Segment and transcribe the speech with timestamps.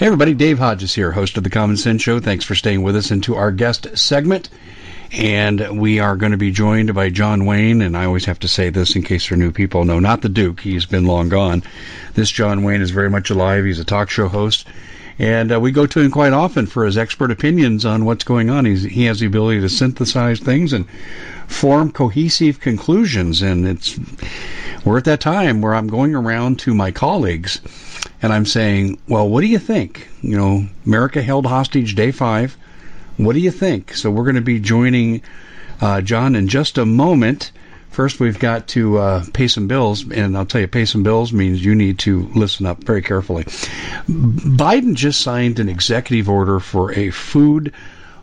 [0.00, 2.20] Hey everybody, Dave Hodges here, host of the Common Sense Show.
[2.20, 4.48] Thanks for staying with us into our guest segment.
[5.12, 8.48] And we are going to be joined by John Wayne, and I always have to
[8.48, 9.84] say this in case there are new people.
[9.84, 10.60] No, not the Duke.
[10.60, 11.62] He's been long gone.
[12.14, 13.66] This John Wayne is very much alive.
[13.66, 14.66] He's a talk show host.
[15.18, 18.48] And uh, we go to him quite often for his expert opinions on what's going
[18.48, 18.64] on.
[18.64, 20.88] He's, he has the ability to synthesize things and
[21.46, 23.42] form cohesive conclusions.
[23.42, 24.00] And it's
[24.82, 27.60] we're at that time where I'm going around to my colleagues
[28.22, 30.08] and I'm saying, well, what do you think?
[30.22, 32.56] You know, America held hostage day five.
[33.16, 33.94] What do you think?
[33.94, 35.22] So we're going to be joining
[35.80, 37.52] uh, John in just a moment.
[37.90, 41.32] First, we've got to uh, pay some bills, and I'll tell you, pay some bills
[41.32, 43.44] means you need to listen up very carefully.
[44.08, 47.72] Biden just signed an executive order for a food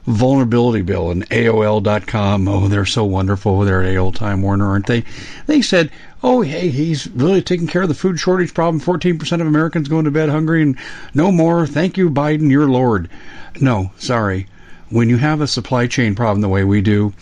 [0.07, 2.47] vulnerability bill and AOL.com.
[2.47, 5.03] Oh, they're so wonderful there at AOL Time Warner, aren't they?
[5.47, 5.91] They said,
[6.23, 8.81] oh, hey, he's really taking care of the food shortage problem.
[8.81, 10.77] 14% of Americans going to bed hungry and
[11.13, 11.67] no more.
[11.67, 13.09] Thank you, Biden, your Lord.
[13.59, 14.47] No, sorry.
[14.89, 17.13] When you have a supply chain problem the way we do,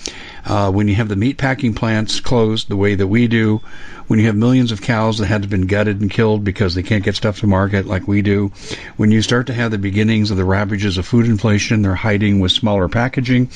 [0.46, 3.62] uh, when you have the meat packing plants closed the way that we do,
[4.08, 6.84] when you have millions of cows that had to been gutted and killed because they
[6.84, 8.52] can't get stuff to market like we do,
[8.98, 12.40] when you start to have the beginnings of the ravages of food inflation, they're hiding
[12.40, 13.50] with smaller packaging.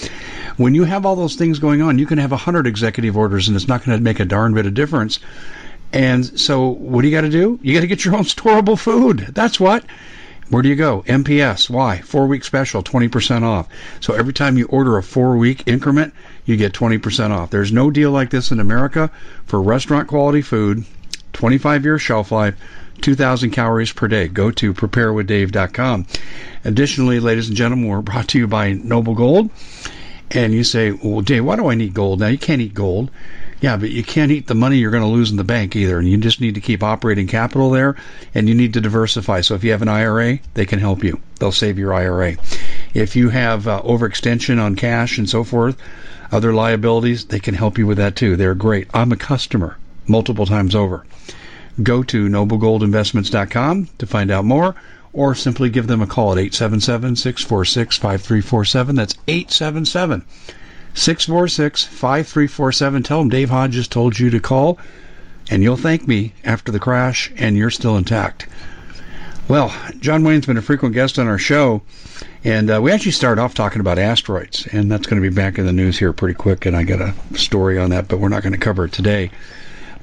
[0.58, 3.48] When you have all those things going on, you can have a hundred executive orders
[3.48, 5.20] and it's not going to make a darn bit of difference.
[5.94, 7.60] And so, what do you got to do?
[7.62, 9.20] You got to get your own storable food.
[9.34, 9.84] That's what.
[10.50, 11.04] Where do you go?
[11.08, 11.70] MPS.
[11.70, 12.00] Why?
[12.02, 13.68] Four week special, 20% off.
[14.00, 16.14] So every time you order a four week increment,
[16.50, 17.52] you get 20% off.
[17.52, 19.12] There's no deal like this in America
[19.46, 20.84] for restaurant quality food,
[21.34, 22.56] 25 year shelf life,
[23.02, 24.28] 2,000 calories per day.
[24.28, 26.08] Go to preparewithdave.com.
[26.66, 29.52] Additionally, ladies and gentlemen, we're brought to you by Noble Gold.
[30.32, 32.20] And you say, well, Dave, why do I need gold?
[32.20, 33.12] Now, you can't eat gold.
[33.62, 36.00] Yeah, but you can't eat the money you're going to lose in the bank either.
[36.00, 37.96] And you just need to keep operating capital there
[38.34, 39.42] and you need to diversify.
[39.42, 41.20] So if you have an IRA, they can help you.
[41.40, 42.38] They'll save your IRA.
[42.94, 45.78] If you have uh, overextension on cash and so forth,
[46.32, 48.36] other liabilities, they can help you with that too.
[48.36, 48.88] They're great.
[48.94, 49.78] I'm a customer
[50.08, 51.06] multiple times over.
[51.82, 54.76] Go to noblegoldinvestments.com to find out more
[55.14, 58.96] or simply give them a call at 877 646 5347.
[58.96, 60.24] That's 877
[60.94, 63.04] 646 5347.
[63.04, 64.78] Tell them Dave Hodges told you to call.
[65.52, 68.46] and you'll thank me after the crash, and you're still intact.
[69.48, 71.82] Well, John Wayne's been a frequent guest on our show,
[72.44, 75.58] and uh, we actually started off talking about asteroids, and that's going to be back
[75.58, 78.30] in the news here pretty quick, and I got a story on that, but we're
[78.30, 79.32] not going to cover it today.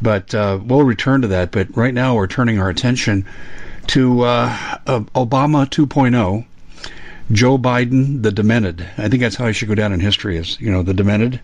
[0.03, 1.51] But uh, we'll return to that.
[1.51, 3.25] But right now, we're turning our attention
[3.89, 4.51] to uh,
[4.87, 6.45] Obama 2.0,
[7.33, 8.87] Joe Biden the Demented.
[8.99, 11.41] I think that's how I should go down in history as you know the Demented,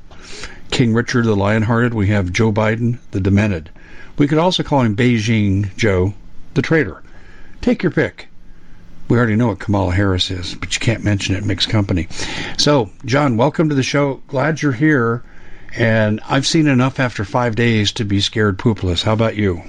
[0.70, 1.94] King Richard the Lionhearted.
[1.94, 3.70] We have Joe Biden the Demented.
[4.18, 6.12] We could also call him Beijing Joe
[6.52, 7.02] the Traitor.
[7.62, 8.28] Take your pick.
[9.12, 12.08] We already know what Kamala Harris is, but you can't mention it mixed company.
[12.56, 14.22] So, John, welcome to the show.
[14.26, 15.22] Glad you're here.
[15.76, 19.02] And I've seen enough after five days to be scared poopless.
[19.02, 19.64] How about you?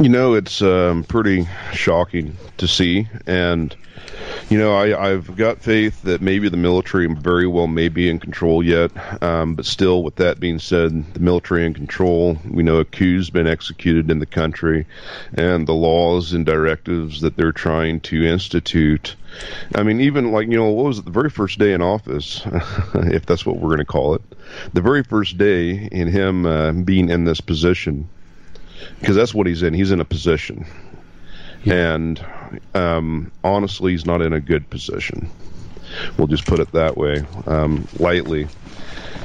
[0.00, 3.08] You know, it's um, pretty shocking to see.
[3.26, 3.76] And
[4.52, 8.20] you know, I, I've got faith that maybe the military very well may be in
[8.20, 8.90] control yet,
[9.22, 12.36] um, but still, with that being said, the military in control.
[12.46, 14.84] We know a coup's been executed in the country,
[15.32, 19.16] and the laws and directives that they're trying to institute.
[19.74, 21.06] I mean, even like you know, what was it?
[21.06, 22.42] The very first day in office,
[22.94, 24.22] if that's what we're going to call it,
[24.74, 28.06] the very first day in him uh, being in this position,
[29.00, 29.72] because that's what he's in.
[29.72, 30.66] He's in a position
[31.64, 32.24] and
[32.74, 35.30] um, honestly, he's not in a good position.
[36.16, 38.48] We'll just put it that way, um, lightly.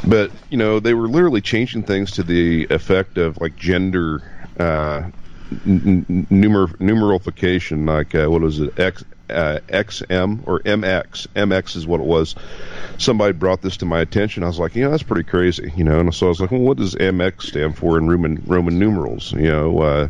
[0.05, 4.21] But you know, they were literally changing things to the effect of like gender
[4.59, 5.09] uh,
[5.65, 11.27] n- numer- numeralification, like uh, what was it, X, uh, XM or MX?
[11.35, 12.35] MX is what it was.
[12.97, 14.43] Somebody brought this to my attention.
[14.43, 15.99] I was like, you know, that's pretty crazy, you know.
[15.99, 19.33] And so I was like, well, what does MX stand for in Roman Roman numerals?
[19.33, 20.07] You know, uh,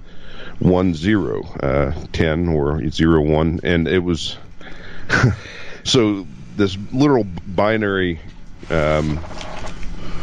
[0.60, 4.38] one zero, uh, ten or zero one, and it was
[5.84, 6.26] so
[6.56, 8.20] this literal binary
[8.70, 9.20] um,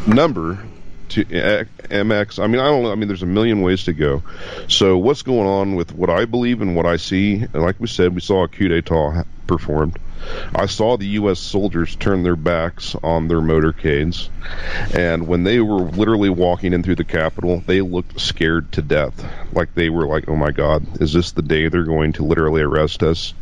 [0.07, 0.59] number
[1.11, 2.43] to MX.
[2.43, 2.93] I mean, I don't know.
[2.93, 4.23] I mean, there's a million ways to go.
[4.69, 7.47] So what's going on with what I believe and what I see?
[7.53, 9.99] Like we said, we saw a coup d'état performed.
[10.55, 11.41] I saw the U.S.
[11.41, 14.29] soldiers turn their backs on their motorcades,
[14.94, 19.25] and when they were literally walking in through the Capitol, they looked scared to death.
[19.53, 22.62] Like they were like, "Oh my God, is this the day they're going to literally
[22.62, 23.35] arrest us?"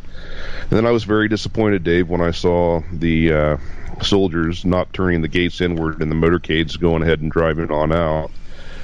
[0.61, 3.57] And then I was very disappointed, Dave, when I saw the uh,
[4.01, 8.31] soldiers not turning the gates inward and the motorcades going ahead and driving on out.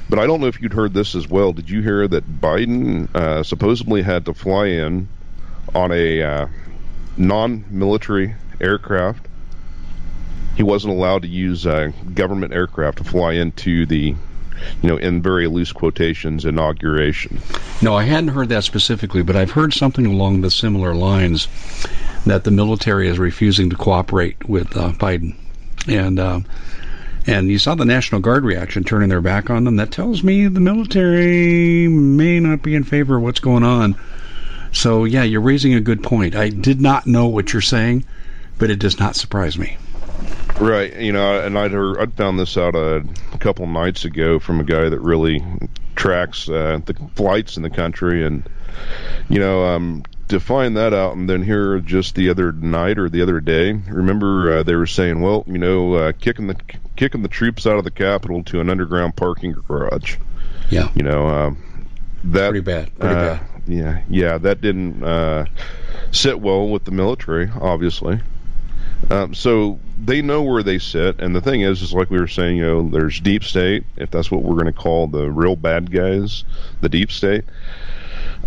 [0.09, 1.53] But I don't know if you'd heard this as well.
[1.53, 5.07] Did you hear that Biden uh, supposedly had to fly in
[5.75, 6.47] on a uh,
[7.17, 9.27] non-military aircraft.
[10.55, 14.15] He wasn't allowed to use uh, government aircraft to fly into the,
[14.81, 17.39] you know, in very loose quotations, inauguration.
[17.81, 21.47] No, I hadn't heard that specifically, but I've heard something along the similar lines
[22.25, 25.35] that the military is refusing to cooperate with uh, Biden,
[25.87, 26.19] and.
[26.19, 26.39] Uh,
[27.27, 29.75] and you saw the National Guard reaction, turning their back on them.
[29.75, 33.95] That tells me the military may not be in favor of what's going on
[34.71, 36.35] so, yeah, you're raising a good point.
[36.35, 38.05] I did not know what you're saying,
[38.57, 39.77] but it does not surprise me.
[40.59, 43.05] Right, you know, and I'd heard, I'd found this out a
[43.39, 45.43] couple nights ago from a guy that really
[45.95, 48.43] tracks uh, the flights in the country, and
[49.29, 53.09] you know, um, to find that out, and then here just the other night or
[53.09, 56.55] the other day, remember uh, they were saying, well, you know, uh, kicking the
[56.97, 60.17] kicking the troops out of the Capitol to an underground parking garage.
[60.69, 61.51] Yeah, you know, uh,
[62.25, 65.45] that pretty bad, pretty uh, bad yeah, yeah, that didn't uh,
[66.11, 68.19] sit well with the military, obviously.
[69.09, 72.27] Um, so they know where they sit, and the thing is, is like we were
[72.27, 75.55] saying, you know, there's deep state, if that's what we're going to call the real
[75.55, 76.43] bad guys,
[76.81, 77.45] the deep state.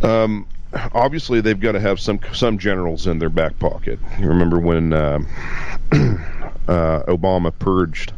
[0.02, 0.46] Um,
[0.92, 4.00] obviously, they've got to have some some generals in their back pocket.
[4.18, 5.20] You remember when uh,
[5.92, 8.12] uh, Obama purged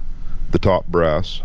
[0.51, 1.43] the top brass,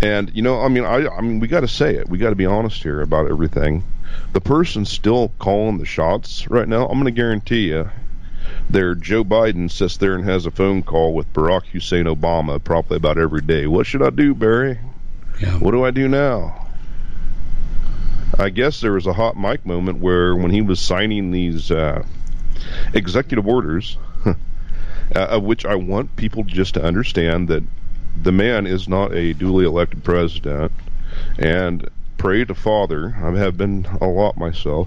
[0.00, 2.08] and you know, I mean, I, I mean, we got to say it.
[2.08, 3.82] We got to be honest here about everything
[4.32, 7.90] the person still calling the shots right now, I'm going to guarantee you,
[8.68, 12.96] there Joe Biden sits there and has a phone call with Barack Hussein Obama probably
[12.96, 13.66] about every day.
[13.66, 14.78] What should I do, Barry?
[15.40, 15.58] Yeah.
[15.58, 16.62] What do I do now?
[18.38, 22.02] I guess there was a hot mic moment where when he was signing these uh,
[22.94, 24.34] executive orders, uh,
[25.14, 27.62] of which I want people just to understand that
[28.20, 30.72] the man is not a duly elected president,
[31.38, 31.88] and
[32.22, 33.16] pray to Father.
[33.20, 34.86] I have been a lot myself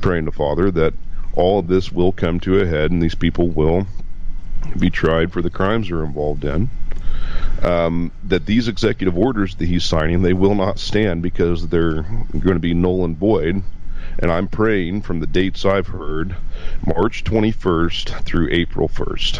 [0.00, 0.92] praying to Father that
[1.36, 3.86] all of this will come to a head and these people will
[4.76, 6.68] be tried for the crimes they're involved in.
[7.62, 12.54] Um, that these executive orders that he's signing they will not stand because they're going
[12.54, 13.62] to be null and void.
[14.18, 16.34] And I'm praying from the dates I've heard,
[16.84, 19.38] March 21st through April 1st.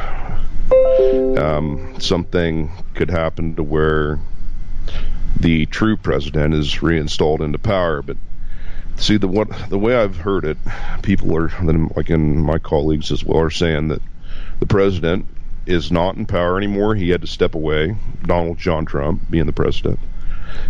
[1.39, 4.21] Um, something could happen to where
[5.43, 8.01] the true president is reinstalled into power.
[8.01, 8.17] But
[8.97, 10.57] see the what the way I've heard it,
[11.03, 11.51] people are
[11.95, 14.03] like in my colleagues as well are saying that
[14.61, 15.27] the president
[15.67, 16.95] is not in power anymore.
[16.95, 17.97] He had to step away.
[18.25, 19.99] Donald John Trump being the president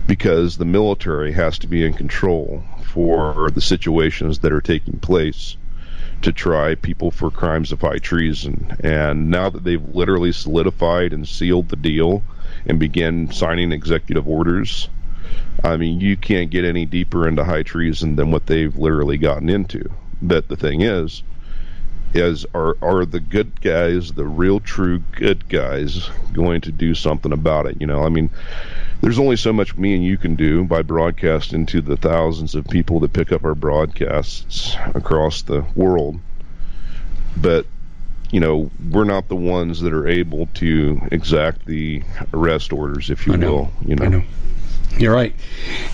[0.07, 5.57] because the military has to be in control for the situations that are taking place
[6.23, 8.77] to try people for crimes of high treason.
[8.81, 12.23] And now that they've literally solidified and sealed the deal
[12.67, 14.89] and began signing executive orders,
[15.63, 19.49] I mean, you can't get any deeper into high treason than what they've literally gotten
[19.49, 19.91] into.
[20.21, 21.23] But the thing is,
[22.15, 27.33] is are are the good guys, the real true good guys, going to do something
[27.33, 27.81] about it?
[27.81, 28.31] You know, I mean,
[29.01, 32.67] there's only so much me and you can do by broadcasting to the thousands of
[32.69, 36.21] people that pick up our broadcasts across the world.
[37.37, 37.67] But
[38.31, 42.03] you know, we're not the ones that are able to exact the
[42.33, 43.73] arrest orders, if you know, will.
[43.85, 44.09] You know.
[44.09, 44.23] know.
[44.99, 45.35] You're right,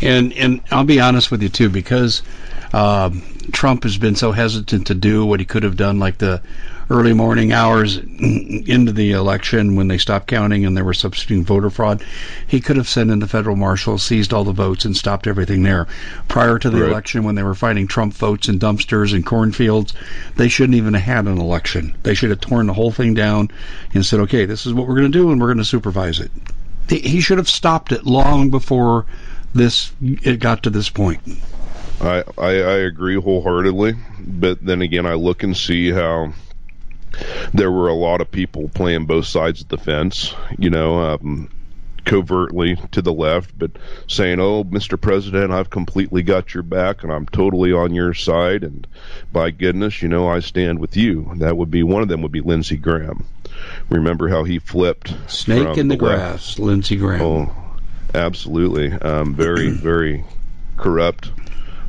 [0.02, 2.22] and and I'll be honest with you too, because
[2.72, 3.10] uh,
[3.52, 6.42] Trump has been so hesitant to do what he could have done, like the
[6.90, 11.68] early morning hours into the election when they stopped counting and there was substituting voter
[11.68, 12.02] fraud.
[12.46, 15.62] He could have sent in the federal marshals, seized all the votes, and stopped everything
[15.62, 15.86] there.
[16.28, 16.90] Prior to the right.
[16.90, 19.92] election, when they were fighting Trump votes in dumpsters and cornfields,
[20.36, 21.94] they shouldn't even have had an election.
[22.02, 23.50] They should have torn the whole thing down
[23.92, 26.20] and said, okay, this is what we're going to do and we're going to supervise
[26.20, 26.30] it.
[26.88, 29.04] He should have stopped it long before
[29.54, 31.20] this it got to this point.
[32.00, 36.32] I, I, I agree wholeheartedly, but then again, I look and see how
[37.52, 40.34] there were a lot of people playing both sides of the fence.
[40.58, 41.50] You know, um,
[42.04, 43.72] covertly to the left, but
[44.06, 45.00] saying, "Oh, Mr.
[45.00, 48.86] President, I've completely got your back, and I'm totally on your side." And
[49.32, 51.32] by goodness, you know, I stand with you.
[51.36, 52.22] That would be one of them.
[52.22, 53.26] Would be Lindsey Graham.
[53.90, 57.22] Remember how he flipped snake in the, the grass, Lindsey Graham.
[57.22, 57.54] Oh,
[58.14, 58.92] absolutely.
[58.92, 60.24] Um, very, very
[60.76, 61.30] corrupt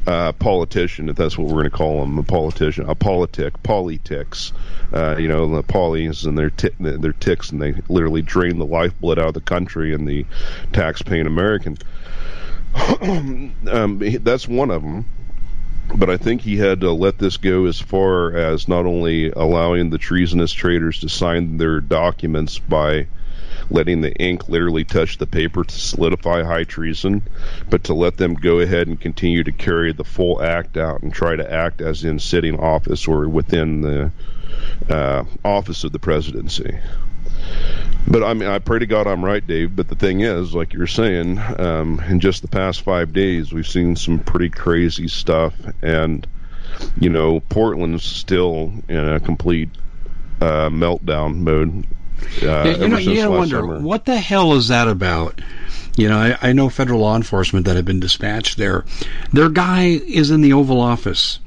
[0.10, 4.52] uh, politician, if that's what we're going to call him, a politician, a politic, politics.
[4.92, 8.66] Uh, you know, the polys and their t- their ticks, and they literally drain the
[8.66, 10.26] lifeblood out of the country and the
[10.74, 11.78] tax-paying American.
[13.68, 15.06] um, that's one of them.
[15.96, 19.92] But I think he had to let this go as far as not only allowing
[19.92, 23.06] the treasonous traitors to sign their documents by
[23.70, 27.22] letting the ink literally touch the paper to solidify high treason,
[27.70, 31.14] but to let them go ahead and continue to carry the full act out and
[31.14, 34.12] try to act as in sitting office or within the
[34.90, 36.78] uh, office of the presidency.
[38.08, 39.76] But I mean, I pray to God I'm right, Dave.
[39.76, 43.68] But the thing is, like you're saying, um, in just the past five days, we've
[43.68, 46.26] seen some pretty crazy stuff, and
[47.00, 49.70] you know, Portland's still in a complete
[50.42, 51.86] uh, meltdown mode.
[52.42, 53.80] Uh, you know, you gotta wonder summer.
[53.80, 55.42] what the hell is that about.
[55.96, 58.86] You know, I, I know federal law enforcement that have been dispatched there.
[59.34, 61.40] Their guy is in the Oval Office.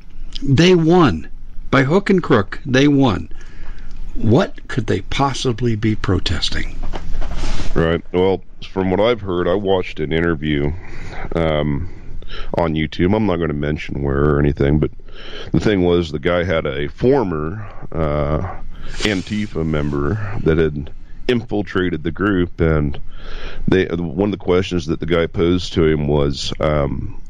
[0.42, 1.28] They won
[1.70, 2.60] by hook and crook.
[2.66, 3.30] They won.
[4.14, 6.76] What could they possibly be protesting?
[7.74, 8.02] Right.
[8.12, 10.72] Well, from what I've heard, I watched an interview
[11.34, 11.88] um,
[12.58, 13.16] on YouTube.
[13.16, 14.90] I'm not going to mention where or anything, but
[15.52, 18.61] the thing was the guy had a former uh,
[19.04, 20.92] Antifa member that had
[21.28, 23.00] infiltrated the group, and
[23.68, 27.22] they one of the questions that the guy posed to him was, um,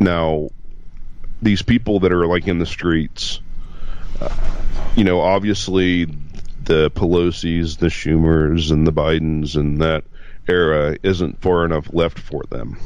[0.00, 0.50] now
[1.40, 3.40] these people that are like in the streets,
[4.20, 4.28] uh,
[4.96, 6.06] you know, obviously
[6.64, 10.04] the Pelosi's, the Schumers, and the Bidens, and that
[10.48, 12.78] era isn't far enough left for them.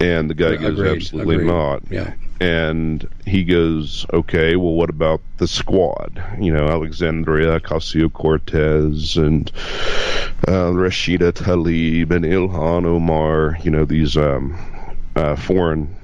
[0.00, 0.96] And the guy goes, Agreed.
[0.96, 1.46] absolutely Agreed.
[1.48, 1.82] not.
[1.90, 2.14] Yeah.
[2.40, 6.22] And he goes, okay, well, what about the squad?
[6.40, 9.50] You know, Alexandria Ocasio Cortez and
[10.46, 14.56] uh, Rashida Tlaib and Ilhan Omar, you know, these um,
[15.16, 15.96] uh, foreign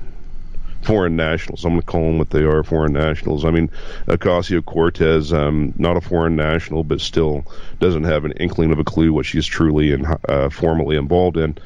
[0.83, 1.64] foreign nationals.
[1.64, 3.45] I'm going to call them what they are, foreign nationals.
[3.45, 3.71] I mean,
[4.07, 7.45] Ocasio Cortez, um, not a foreign national, but still
[7.81, 11.57] doesn't have an inkling of a clue what she's truly and uh, formally involved in.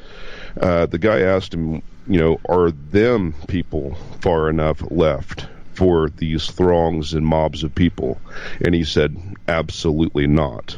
[0.59, 6.47] Uh, the guy asked him, you know, are them people far enough left for these
[6.47, 8.19] throngs and mobs of people?
[8.59, 9.15] And he said,
[9.47, 10.77] absolutely not.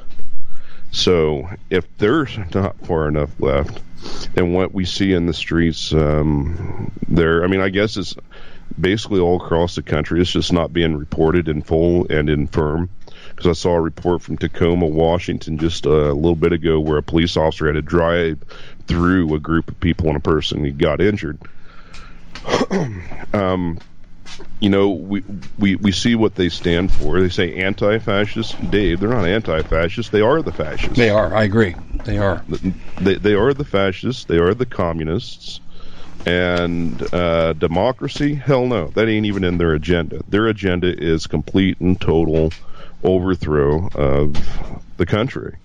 [0.91, 3.81] So if they're not far enough left,
[4.35, 8.15] and what we see in the streets, um, there, I mean, I guess it's
[8.79, 10.21] basically all across the country.
[10.21, 12.89] It's just not being reported in full and in firm.
[13.29, 17.03] Because I saw a report from Tacoma, Washington, just a little bit ago, where a
[17.03, 18.39] police officer had to drive
[18.91, 20.63] through a group of people and a person.
[20.63, 21.37] He got injured.
[23.33, 23.79] um,
[24.59, 25.23] you know, we,
[25.57, 27.19] we we see what they stand for.
[27.19, 28.71] They say anti-fascist.
[28.71, 30.11] Dave, they're not anti-fascist.
[30.11, 30.97] They are the fascists.
[30.97, 31.33] They are.
[31.33, 31.75] I agree.
[32.05, 32.43] They are.
[32.99, 34.25] They they are the fascists.
[34.25, 35.59] They are the communists.
[36.23, 38.35] And uh, democracy?
[38.35, 38.89] Hell no.
[38.89, 40.21] That ain't even in their agenda.
[40.29, 42.51] Their agenda is complete and total
[43.03, 44.37] overthrow of
[44.97, 45.57] the country.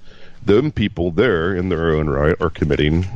[0.46, 3.06] Them people there, in their own right, are committing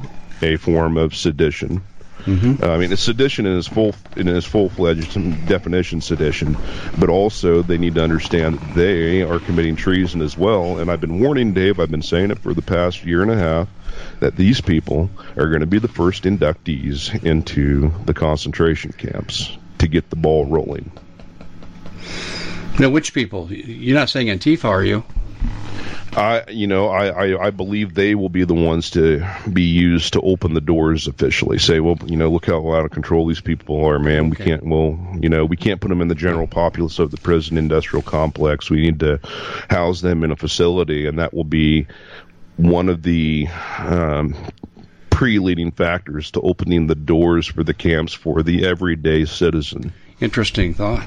[0.42, 1.82] a form of sedition
[2.24, 2.62] Mm-hmm.
[2.62, 5.14] Uh, I mean, it's sedition in its full in its full fledged
[5.48, 6.56] definition, sedition,
[6.98, 10.78] but also they need to understand that they are committing treason as well.
[10.78, 11.80] And I've been warning Dave.
[11.80, 13.68] I've been saying it for the past year and a half
[14.20, 19.88] that these people are going to be the first inductees into the concentration camps to
[19.88, 20.90] get the ball rolling.
[22.78, 23.50] Now, which people?
[23.52, 25.04] You're not saying Antifa, are you?
[26.16, 30.14] I, you know, I, I, I, believe they will be the ones to be used
[30.14, 31.58] to open the doors officially.
[31.58, 34.26] Say, well, you know, look how out of control these people are, man.
[34.26, 34.28] Okay.
[34.28, 37.16] We can't, well, you know, we can't put them in the general populace of the
[37.16, 38.70] prison industrial complex.
[38.70, 39.20] We need to
[39.68, 41.86] house them in a facility, and that will be
[42.56, 43.46] one of the
[43.78, 44.34] um,
[45.10, 49.92] pre-leading factors to opening the doors for the camps for the everyday citizen.
[50.20, 51.06] Interesting thought.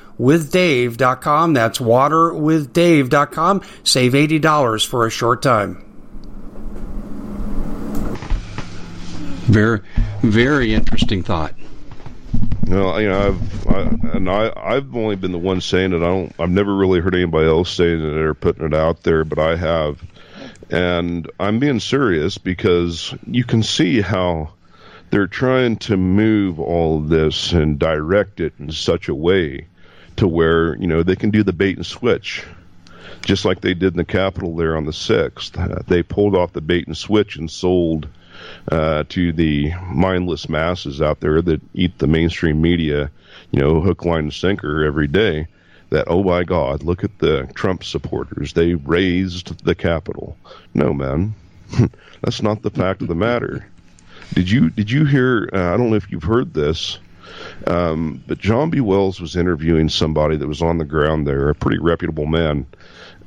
[0.19, 1.53] waterwithdave.com.
[1.53, 3.61] That's waterwithdave.com.
[3.83, 5.85] Save $80 for a short time.
[9.45, 9.81] Very,
[10.21, 11.55] very interesting thought.
[12.67, 13.81] Well, you know, I've I,
[14.15, 15.97] and I I've only been the one saying it.
[15.97, 16.33] I don't.
[16.39, 19.57] I've never really heard anybody else saying it or putting it out there, but I
[19.57, 20.01] have,
[20.69, 24.53] and I'm being serious because you can see how
[25.09, 29.67] they're trying to move all of this and direct it in such a way
[30.21, 32.45] to where you know they can do the bait and switch,
[33.25, 35.57] just like they did in the Capitol there on the sixth.
[35.57, 38.07] Uh, they pulled off the bait and switch and sold
[38.71, 43.09] uh, to the mindless masses out there that eat the mainstream media,
[43.49, 45.47] you know, hook, line, and sinker every day.
[45.89, 48.53] That oh my God, look at the Trump supporters.
[48.53, 50.37] They raised the Capitol.
[50.75, 51.33] No, man,
[52.21, 53.65] that's not the fact of the matter.
[54.35, 55.49] Did you did you hear?
[55.51, 56.99] Uh, I don't know if you've heard this.
[57.67, 58.81] Um, but John B.
[58.81, 62.65] Wells was interviewing somebody that was on the ground there, a pretty reputable man.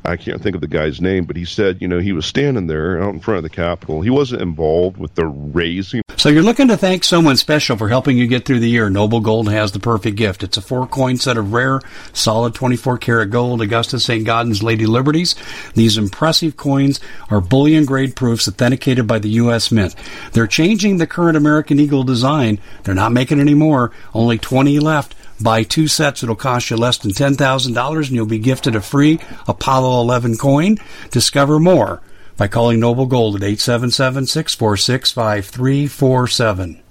[0.07, 2.67] I can't think of the guy's name, but he said, you know, he was standing
[2.67, 4.03] there out in front of the Capitol.
[4.03, 8.19] He wasn't involved with the raising So you're looking to thank someone special for helping
[8.19, 8.91] you get through the year.
[8.91, 10.43] Noble Gold has the perfect gift.
[10.43, 11.81] It's a four coin set of rare,
[12.13, 14.27] solid 24 karat gold Augustus St.
[14.27, 15.35] Gaudens Lady Liberties.
[15.73, 19.73] These impressive coins are bullion grade proofs authenticated by the U.S.
[19.73, 19.95] Mint.
[20.33, 22.59] They're changing the current American Eagle design.
[22.83, 23.91] They're not making any more.
[24.13, 25.15] Only 20 left.
[25.41, 29.21] Buy two sets, it'll cost you less than $10,000 and you'll be gifted a free
[29.49, 30.79] Apollo 11 coin.
[31.11, 32.01] Discover more
[32.37, 36.83] by calling Noble Gold at 877 646 5347.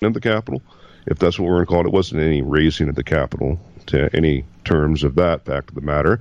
[0.00, 0.62] At the Capitol,
[1.06, 3.60] if that's what we're going to call it, it wasn't any raising at the Capitol
[3.86, 6.20] to any terms of that fact of the matter.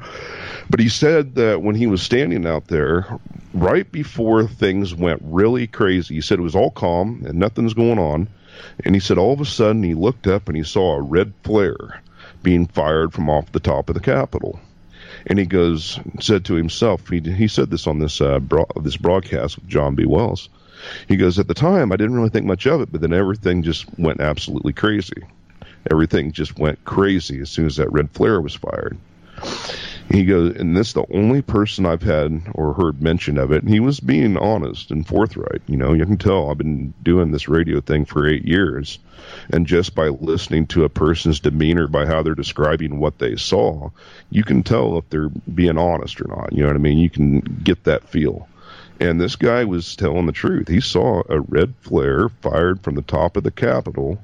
[0.69, 3.05] But he said that when he was standing out there,
[3.53, 7.99] right before things went really crazy, he said it was all calm and nothing's going
[7.99, 8.27] on.
[8.83, 11.33] And he said all of a sudden he looked up and he saw a red
[11.43, 12.01] flare
[12.43, 14.59] being fired from off the top of the Capitol.
[15.25, 18.97] And he goes, said to himself, he, he said this on this uh, bro- this
[18.97, 20.05] broadcast with John B.
[20.05, 20.49] Wells.
[21.07, 23.63] He goes, at the time I didn't really think much of it, but then everything
[23.63, 25.23] just went absolutely crazy.
[25.89, 28.97] Everything just went crazy as soon as that red flare was fired.
[30.09, 33.63] He goes, and this is the only person I've had or heard mention of it.
[33.63, 35.61] And he was being honest and forthright.
[35.67, 38.99] You know, you can tell I've been doing this radio thing for eight years.
[39.49, 43.89] And just by listening to a person's demeanor, by how they're describing what they saw,
[44.29, 46.53] you can tell if they're being honest or not.
[46.53, 46.99] You know what I mean?
[46.99, 48.47] You can get that feel.
[48.99, 50.67] And this guy was telling the truth.
[50.69, 54.19] He saw a red flare fired from the top of the Capitol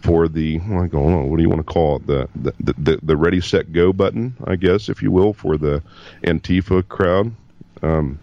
[0.00, 3.00] for the I don't know what do you want to call it the the, the
[3.02, 5.82] the ready set go button I guess if you will for the
[6.22, 7.32] Antifa crowd.
[7.82, 8.18] Um,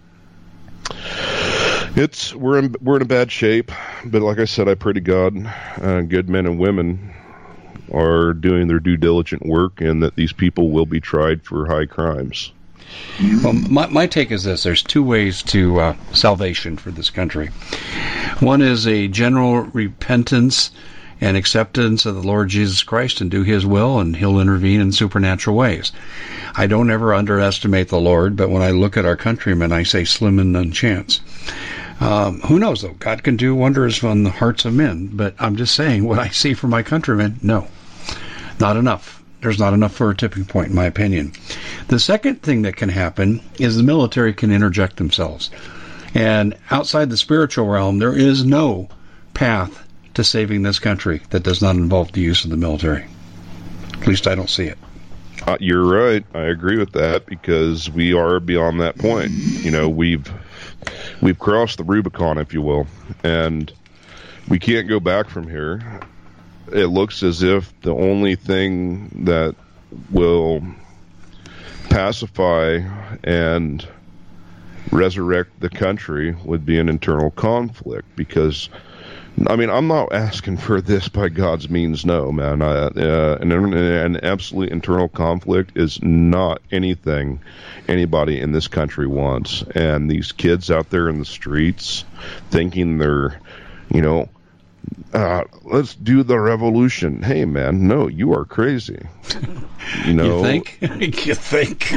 [1.95, 3.71] it's we're in we're in a bad shape,
[4.05, 5.35] but like I said, I pray to God,
[5.81, 7.13] uh, good men and women
[7.91, 11.85] are doing their due diligent work, and that these people will be tried for high
[11.85, 12.51] crimes.
[13.43, 17.47] Well, my, my take is this there's two ways to uh, salvation for this country.
[18.39, 20.71] One is a general repentance
[21.19, 24.91] and acceptance of the Lord Jesus Christ and do His will, and He'll intervene in
[24.91, 25.91] supernatural ways.
[26.56, 30.03] I don't ever underestimate the Lord, but when I look at our countrymen, I say
[30.06, 31.21] slim and none chance.
[31.99, 32.95] Um, who knows, though?
[32.99, 36.30] God can do wonders on the hearts of men, but I'm just saying what I
[36.30, 37.67] see from my countrymen, no.
[38.60, 39.23] Not enough.
[39.41, 41.34] There's not enough for a tipping point, in my opinion.
[41.88, 45.49] The second thing that can happen is the military can interject themselves.
[46.13, 48.89] And outside the spiritual realm, there is no
[49.34, 49.87] path
[50.17, 53.06] to saving this country that does not involve the use of the military.
[54.01, 54.80] At least I don't see it.
[55.45, 56.25] Uh, you're right.
[56.34, 59.30] I agree with that because we are beyond that point.
[59.30, 60.27] You know, we've
[61.21, 62.88] we've crossed the Rubicon, if you will,
[63.23, 63.71] and
[64.49, 66.01] we can't go back from here.
[66.73, 69.56] It looks as if the only thing that
[70.10, 70.63] will
[71.91, 72.80] pacify
[73.23, 73.88] and
[74.91, 78.69] resurrect the country would be an internal conflict because
[79.45, 82.06] I mean, I'm not asking for this by God's means.
[82.06, 82.62] No, man.
[82.62, 87.39] Uh, uh, an, an absolute internal conflict is not anything
[87.88, 89.63] anybody in this country wants.
[89.76, 92.04] And these kids out there in the streets
[92.50, 93.39] thinking they're,
[93.93, 94.30] you know,
[95.13, 97.21] uh, let's do the revolution.
[97.21, 99.08] Hey, man, no, you are crazy.
[100.06, 100.78] You know, you think?
[101.26, 101.93] you think?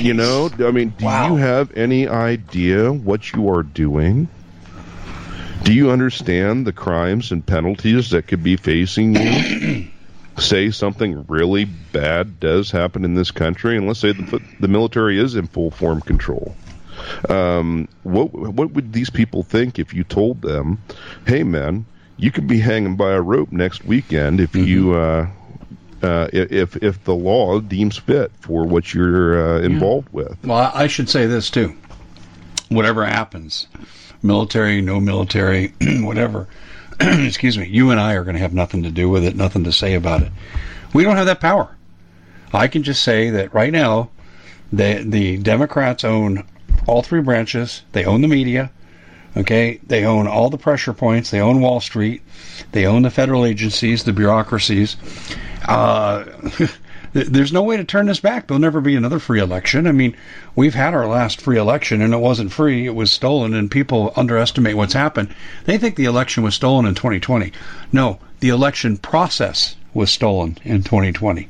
[0.00, 1.30] You know, I mean, do wow.
[1.30, 4.28] you have any idea what you are doing?
[5.62, 9.88] Do you understand the crimes and penalties that could be facing you?
[10.38, 15.18] say something really bad does happen in this country, and let's say the, the military
[15.18, 16.54] is in full form control.
[17.28, 20.78] Um, what what would these people think if you told them,
[21.26, 24.66] "Hey, man, you could be hanging by a rope next weekend if mm-hmm.
[24.66, 25.28] you uh,
[26.02, 30.16] uh, if if the law deems fit for what you're uh, involved yeah.
[30.16, 31.76] with?" Well, I should say this too.
[32.68, 33.68] Whatever happens,
[34.26, 36.48] military, no military, whatever.
[37.00, 37.66] Excuse me.
[37.68, 39.94] You and I are going to have nothing to do with it, nothing to say
[39.94, 40.32] about it.
[40.92, 41.76] We don't have that power.
[42.52, 44.10] I can just say that right now,
[44.72, 46.44] the the Democrats own
[46.86, 47.82] all three branches.
[47.92, 48.70] They own the media.
[49.36, 51.30] Okay, they own all the pressure points.
[51.30, 52.22] They own Wall Street.
[52.72, 54.96] They own the federal agencies, the bureaucracies.
[55.66, 56.24] Uh,
[57.24, 58.46] there's no way to turn this back.
[58.46, 59.86] There'll never be another free election.
[59.86, 60.16] I mean,
[60.54, 62.86] we've had our last free election and it wasn't free.
[62.86, 65.34] It was stolen and people underestimate what's happened.
[65.64, 67.52] They think the election was stolen in 2020.
[67.92, 71.48] No, the election process was stolen in 2020.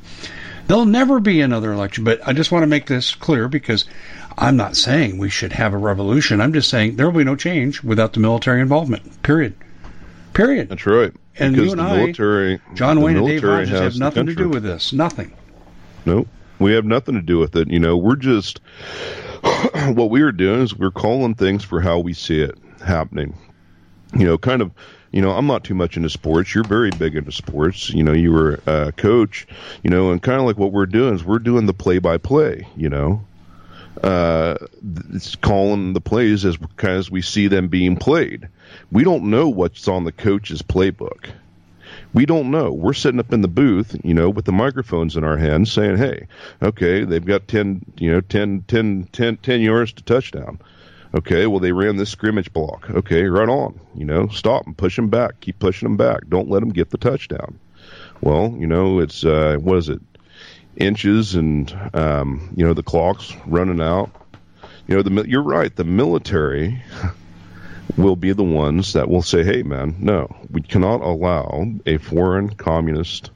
[0.67, 3.85] There'll never be another election, but I just want to make this clear because
[4.37, 6.39] I'm not saying we should have a revolution.
[6.39, 9.21] I'm just saying there will be no change without the military involvement.
[9.23, 9.53] Period.
[10.33, 10.69] Period.
[10.69, 11.13] That's right.
[11.39, 14.49] And because you and military, I, John Wayne and Dave Hodges, have nothing to do
[14.49, 14.93] with this.
[14.93, 15.33] Nothing.
[16.07, 16.29] Nope.
[16.57, 17.69] We have nothing to do with it.
[17.69, 18.61] You know, we're just
[19.87, 23.37] what we are doing is we're calling things for how we see it happening.
[24.17, 24.71] You know, kind of
[25.11, 26.55] you know, I'm not too much into sports.
[26.55, 27.89] You're very big into sports.
[27.89, 29.47] You know, you were a coach,
[29.83, 32.17] you know, and kind of like what we're doing is we're doing the play by
[32.17, 33.25] play, you know.
[34.01, 34.55] Uh,
[35.13, 38.47] it's calling the plays as as we see them being played.
[38.93, 41.31] We don't know what's on the coach's playbook.
[42.13, 42.71] We don't know.
[42.71, 45.97] We're sitting up in the booth, you know, with the microphones in our hands saying,
[45.97, 46.27] "Hey,
[46.61, 50.59] okay, they've got 10, you know, 10 10 10, 10 yards to touchdown."
[51.15, 52.89] Okay, well they ran this scrimmage block.
[52.89, 53.79] Okay, right on.
[53.95, 56.27] You know, stop them, push them back, keep pushing them back.
[56.29, 57.59] Don't let them get the touchdown.
[58.21, 60.01] Well, you know, it's uh, what is it?
[60.77, 64.11] Inches and um, you know the clock's running out.
[64.87, 65.75] You know, the you're right.
[65.75, 66.81] The military
[67.95, 72.49] will be the ones that will say, "Hey, man, no, we cannot allow a foreign
[72.49, 73.31] communist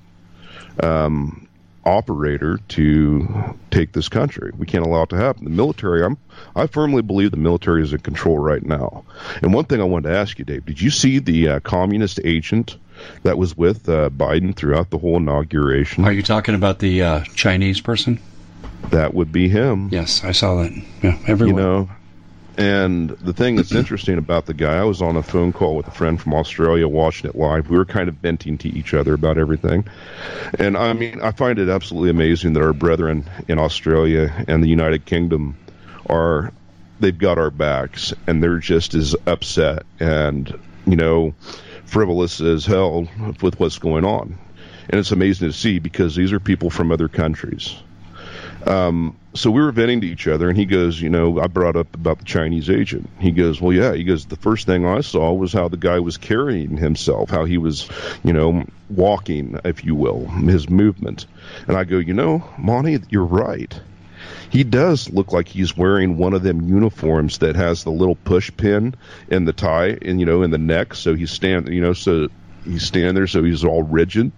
[0.81, 1.47] um,
[1.85, 4.51] operator to take this country.
[4.57, 5.45] We can't allow it to happen.
[5.45, 6.17] The military, I'm,
[6.55, 9.03] I firmly believe the military is in control right now.
[9.41, 12.19] And one thing I wanted to ask you, Dave, did you see the uh, communist
[12.23, 12.77] agent
[13.23, 16.05] that was with uh, Biden throughout the whole inauguration?
[16.05, 18.19] Are you talking about the uh, Chinese person?
[18.91, 19.89] That would be him.
[19.91, 20.71] Yes, I saw that.
[21.01, 21.47] Yeah, everywhere.
[21.47, 21.89] You know,
[22.57, 25.87] and the thing that's interesting about the guy, I was on a phone call with
[25.87, 27.69] a friend from Australia watching it live.
[27.69, 29.85] We were kind of venting to each other about everything.
[30.59, 34.67] And I mean, I find it absolutely amazing that our brethren in Australia and the
[34.67, 35.57] United Kingdom
[36.09, 36.51] are,
[36.99, 41.33] they've got our backs and they're just as upset and, you know,
[41.85, 43.07] frivolous as hell
[43.41, 44.37] with what's going on.
[44.89, 47.75] And it's amazing to see because these are people from other countries.
[48.65, 51.75] Um, so we were venting to each other, and he goes, you know, I brought
[51.75, 53.09] up about the Chinese agent.
[53.19, 53.93] He goes, well, yeah.
[53.93, 57.45] He goes, the first thing I saw was how the guy was carrying himself, how
[57.45, 57.89] he was,
[58.23, 61.27] you know, walking, if you will, his movement.
[61.67, 63.79] And I go, you know, Monty, you're right.
[64.49, 68.51] He does look like he's wearing one of them uniforms that has the little push
[68.55, 68.95] pin
[69.29, 72.27] in the tie and you know in the neck, so he's standing, you know, so
[72.65, 74.31] he's standing there, so he's all rigid.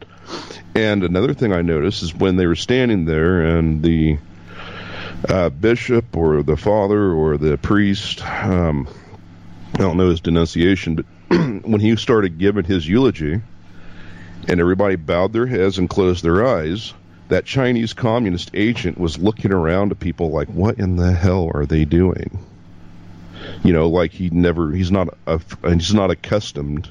[0.76, 4.20] And another thing I noticed is when they were standing there and the
[5.28, 8.88] uh, bishop or the father or the priest, um,
[9.74, 13.42] I don't know his denunciation, but when he started giving his eulogy
[14.48, 16.94] and everybody bowed their heads and closed their eyes,
[17.30, 21.66] that Chinese communist agent was looking around at people like, what in the hell are
[21.66, 22.38] they doing?
[23.64, 26.90] You know, like he never, he's not, a, he's not accustomed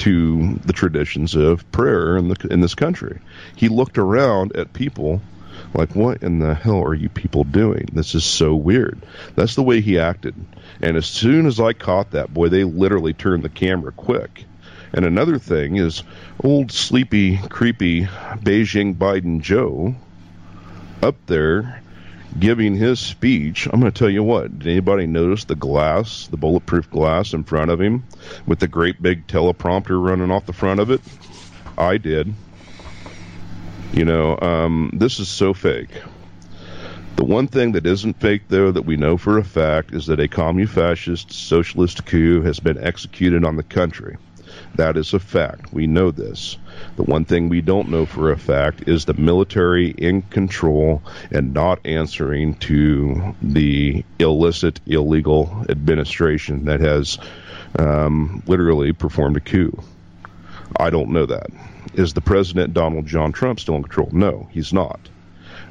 [0.00, 3.20] to the traditions of prayer in the in this country.
[3.54, 5.20] He looked around at people
[5.74, 7.88] like, what in the hell are you people doing?
[7.92, 9.00] This is so weird.
[9.36, 10.34] That's the way he acted.
[10.82, 14.44] And as soon as I caught that, boy, they literally turned the camera quick.
[14.92, 16.02] And another thing is
[16.42, 19.94] old sleepy, creepy Beijing Biden Joe
[21.02, 21.82] up there
[22.38, 23.66] giving his speech.
[23.66, 24.58] I'm going to tell you what.
[24.58, 28.04] Did anybody notice the glass, the bulletproof glass in front of him
[28.46, 31.00] with the great big teleprompter running off the front of it?
[31.76, 32.34] I did.
[33.92, 35.90] You know, um, this is so fake.
[37.16, 40.20] The one thing that isn't fake, though, that we know for a fact is that
[40.20, 44.16] a communist socialist coup has been executed on the country.
[44.76, 45.72] That is a fact.
[45.72, 46.56] We know this.
[46.96, 51.52] The one thing we don't know for a fact is the military in control and
[51.52, 57.18] not answering to the illicit, illegal administration that has
[57.78, 59.82] um, literally performed a coup.
[60.78, 61.50] I don't know that.
[61.94, 64.08] Is the president Donald John Trump still in control?
[64.12, 65.00] No, he's not.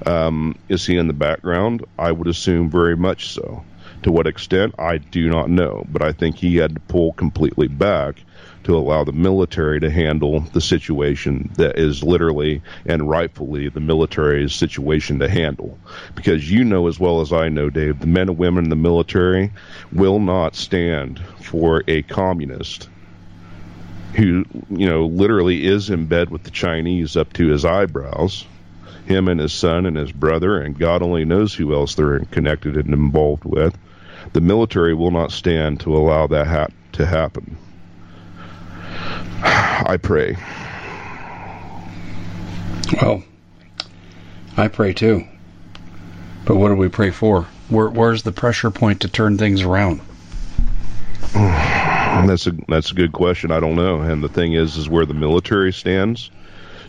[0.06, 1.86] Um, is he in the background?
[1.98, 3.64] I would assume very much so.
[4.04, 7.68] To what extent, I do not know, but I think he had to pull completely
[7.68, 8.24] back
[8.64, 14.54] to allow the military to handle the situation that is literally and rightfully the military's
[14.54, 15.78] situation to handle.
[16.16, 18.76] Because you know as well as I know, Dave, the men and women in the
[18.76, 19.52] military
[19.92, 22.90] will not stand for a communist
[24.16, 28.46] who, you know, literally is in bed with the Chinese up to his eyebrows.
[29.06, 32.76] Him and his son and his brother, and God only knows who else they're connected
[32.76, 33.78] and involved with.
[34.34, 37.58] The military will not stand to allow that ha- to happen.
[39.42, 40.36] I pray.
[43.02, 43.24] Well,
[44.58, 45.26] I pray too.
[46.46, 47.44] But what do we pray for?
[47.70, 50.02] Where, where's the pressure point to turn things around?
[52.28, 53.52] That's a that's a good question.
[53.52, 54.02] I don't know.
[54.02, 56.32] And the thing is, is where the military stands.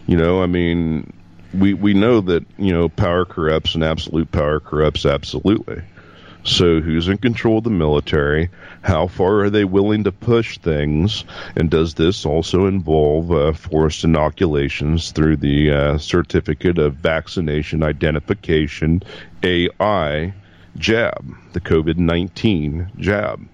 [0.07, 1.13] You know, I mean,
[1.53, 5.83] we we know that you know power corrupts and absolute power corrupts absolutely.
[6.43, 8.49] So, who's in control of the military?
[8.83, 11.25] How far are they willing to push things?
[11.55, 19.03] And does this also involve uh, forced inoculations through the uh, Certificate of Vaccination Identification
[19.43, 20.33] AI
[20.79, 23.47] jab, the COVID 19 jab?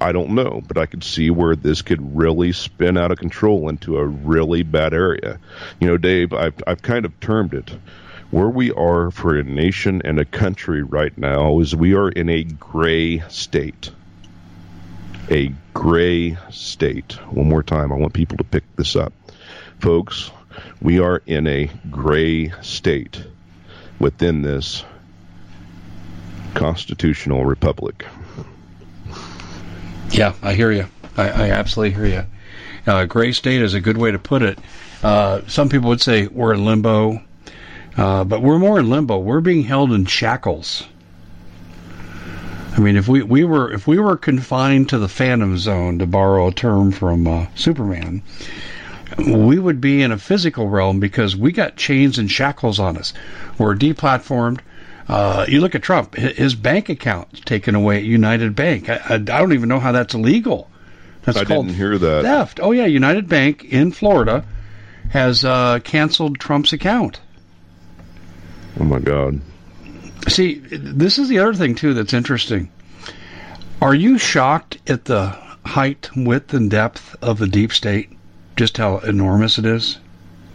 [0.00, 3.68] I don't know, but I could see where this could really spin out of control
[3.68, 5.38] into a really bad area.
[5.78, 7.70] You know, Dave, I've I've kind of termed it
[8.30, 12.28] where we are for a nation and a country right now is we are in
[12.28, 13.90] a gray state.
[15.30, 17.12] A gray state.
[17.30, 19.12] One more time, I want people to pick this up.
[19.80, 20.30] Folks,
[20.80, 23.24] we are in a gray state
[23.98, 24.84] within this
[26.54, 28.06] constitutional republic.
[30.10, 30.86] Yeah, I hear you.
[31.16, 32.26] I, I absolutely hear you.
[32.86, 34.58] Uh, gray state is a good way to put it.
[35.02, 37.22] Uh, some people would say we're in limbo,
[37.96, 39.18] uh, but we're more in limbo.
[39.18, 40.84] We're being held in shackles.
[42.76, 46.06] I mean, if we, we were if we were confined to the Phantom Zone, to
[46.06, 48.22] borrow a term from uh, Superman,
[49.18, 53.12] we would be in a physical realm because we got chains and shackles on us.
[53.58, 54.60] We're deplatformed.
[55.10, 58.88] Uh, you look at Trump; his bank account taken away at United Bank.
[58.88, 60.70] I, I, I don't even know how that's illegal.
[61.22, 62.22] That's I called didn't hear that.
[62.22, 62.60] theft.
[62.62, 64.44] Oh yeah, United Bank in Florida
[65.08, 67.18] has uh, canceled Trump's account.
[68.78, 69.40] Oh my God.
[70.28, 72.70] See, this is the other thing too that's interesting.
[73.82, 78.10] Are you shocked at the height, width, and depth of the deep state?
[78.56, 79.98] Just how enormous it is.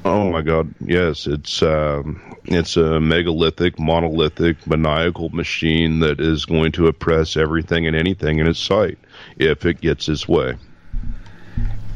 [0.06, 0.72] Oh my God!
[0.82, 7.88] Yes, it's um, it's a megalithic, monolithic, maniacal machine that is going to oppress everything
[7.88, 9.00] and anything in its sight
[9.40, 10.58] if it gets its way.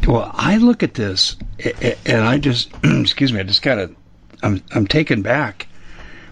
[0.08, 1.36] Well, I look at this
[2.04, 3.96] and I just, excuse me, I just kind of,
[4.42, 5.68] I'm I'm taken back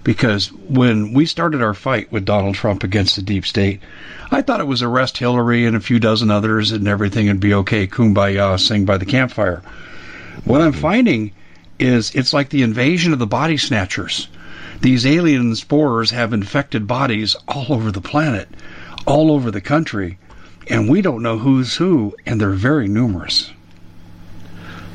[0.04, 3.82] because when we started our fight with Donald Trump against the deep state,
[4.32, 7.54] I thought it was arrest Hillary and a few dozen others and everything would be
[7.54, 9.62] okay, kumbaya, sing by the campfire.
[10.44, 11.34] What I'm finding
[11.80, 14.28] is it's like the invasion of the body snatchers.
[14.82, 18.48] These alien spores have infected bodies all over the planet,
[19.06, 20.20] all over the country,
[20.70, 23.52] and we don't know who's who, and they're very numerous.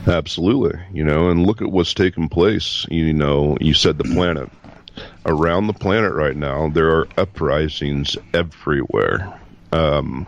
[0.07, 0.81] Absolutely.
[0.93, 2.87] You know, and look at what's taken place.
[2.91, 4.51] You know, you said the planet.
[5.25, 9.33] Around the planet right now, there are uprisings everywhere.
[9.73, 10.27] Um,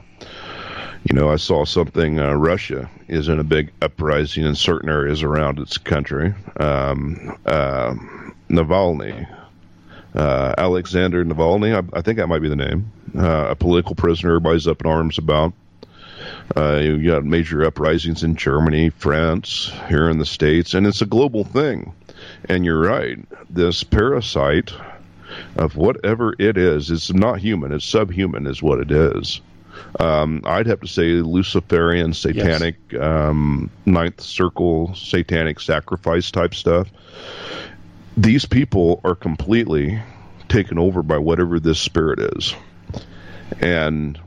[1.04, 2.18] you know, I saw something.
[2.18, 6.34] Uh, Russia is in a big uprising in certain areas around its country.
[6.58, 7.94] Um, uh,
[8.48, 9.28] Navalny,
[10.14, 12.92] uh, Alexander Navalny, I, I, think that might be the name.
[13.16, 15.52] Uh, a political prisoner, everybody's up in arms about.
[16.56, 21.06] Uh, you got major uprisings in Germany, France, here in the States, and it's a
[21.06, 21.92] global thing.
[22.48, 23.18] And you're right.
[23.50, 24.72] This parasite
[25.56, 29.40] of whatever it is, it's not human, it's subhuman, is what it is.
[29.98, 33.02] Um, I'd have to say Luciferian, satanic, yes.
[33.02, 36.88] um, ninth circle, satanic sacrifice type stuff.
[38.16, 40.00] These people are completely
[40.48, 42.54] taken over by whatever this spirit is.
[43.60, 44.18] And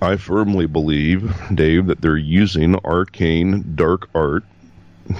[0.00, 4.44] I firmly believe, Dave, that they're using arcane dark art,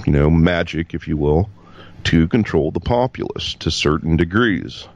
[0.05, 1.49] you know, magic, if you will,
[2.05, 4.87] to control the populace to certain degrees.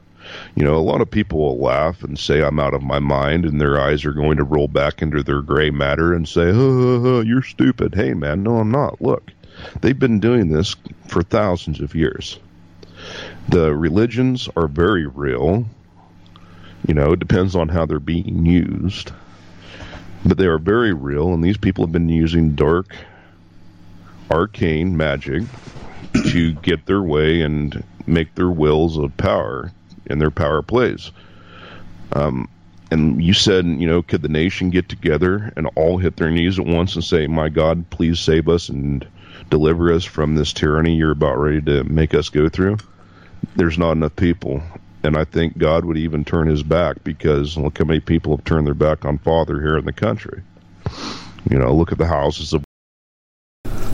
[0.54, 3.44] You know, a lot of people will laugh and say I'm out of my mind,
[3.44, 7.20] and their eyes are going to roll back into their gray matter and say, oh,
[7.20, 9.00] "You're stupid." Hey, man, no, I'm not.
[9.00, 9.30] Look,
[9.80, 10.76] they've been doing this
[11.08, 12.38] for thousands of years.
[13.48, 15.66] The religions are very real.
[16.86, 19.12] You know, it depends on how they're being used
[20.24, 22.94] but they are very real, and these people have been using dark,
[24.30, 25.42] arcane magic
[26.30, 29.72] to get their way and make their wills of power
[30.10, 31.10] in their power plays.
[32.12, 32.48] Um,
[32.90, 36.58] and you said, you know, could the nation get together and all hit their knees
[36.58, 39.06] at once and say, "My God, please save us and
[39.48, 42.78] deliver us from this tyranny you're about ready to make us go through"?
[43.54, 44.62] There's not enough people,
[45.04, 48.44] and I think God would even turn his back because look how many people have
[48.44, 50.42] turned their back on Father here in the country.
[51.48, 52.64] You know, look at the houses of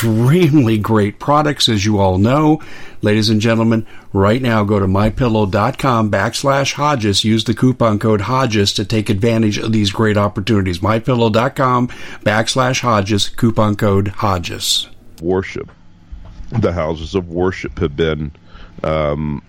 [0.00, 2.60] great products, as you all know.
[3.00, 7.24] Ladies and gentlemen, right now go to mypillow.com backslash Hodges.
[7.24, 10.80] Use the coupon code Hodges to take advantage of these great opportunities.
[10.80, 11.88] Mypillow.com
[12.24, 14.88] backslash Hodges, coupon code Hodges.
[15.22, 15.70] Worship.
[16.50, 18.32] The houses of worship have been
[18.82, 19.42] um,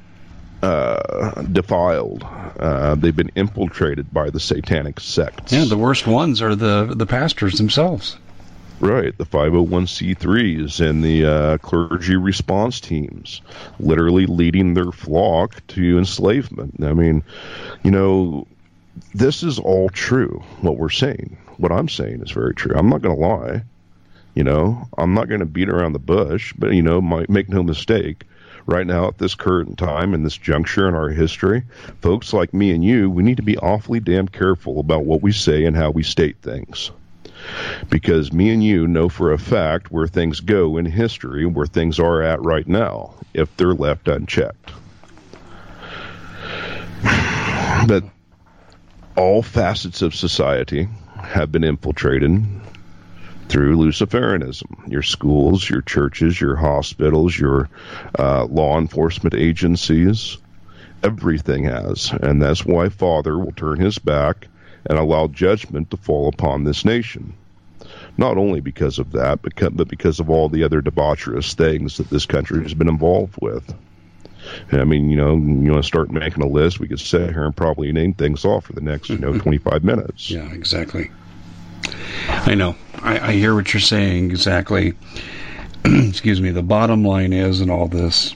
[0.61, 2.23] uh, defiled.
[2.23, 5.53] Uh, they've been infiltrated by the satanic sects.
[5.53, 8.17] Yeah, the worst ones are the the pastors themselves.
[8.82, 13.41] Right, the 501c3s and the uh, clergy response teams,
[13.77, 16.82] literally leading their flock to enslavement.
[16.82, 17.21] I mean,
[17.84, 18.47] you know,
[19.13, 20.41] this is all true.
[20.61, 22.73] What we're saying, what I'm saying, is very true.
[22.73, 23.63] I'm not going to lie.
[24.34, 27.49] You know, I'm not going to beat around the bush, but you know, my, make
[27.49, 28.23] no mistake.
[28.65, 31.63] Right now, at this current time, in this juncture in our history,
[32.01, 35.34] folks like me and you, we need to be awfully damn careful about what we
[35.34, 36.91] say and how we state things
[37.89, 41.99] because me and you know for a fact where things go in history, where things
[41.99, 44.71] are at right now, if they're left unchecked.
[47.87, 48.03] But
[49.15, 50.87] all facets of society
[51.17, 52.45] have been infiltrated
[53.47, 54.91] through Luciferianism.
[54.91, 57.69] Your schools, your churches, your hospitals, your
[58.17, 60.37] uh, law enforcement agencies,
[61.03, 62.11] everything has.
[62.21, 64.47] And that's why Father will turn his back
[64.86, 67.34] and allow judgment to fall upon this nation.
[68.17, 72.09] Not only because of that, but, but because of all the other debaucherous things that
[72.09, 73.73] this country has been involved with.
[74.71, 77.32] And I mean, you know, you want to start making a list, we could sit
[77.32, 80.30] here and probably name things off for the next, you know, 25 minutes.
[80.30, 81.11] Yeah, exactly.
[82.27, 82.75] I know.
[83.01, 84.93] I, I hear what you're saying exactly.
[85.86, 86.51] Excuse me.
[86.51, 88.36] The bottom line is in all this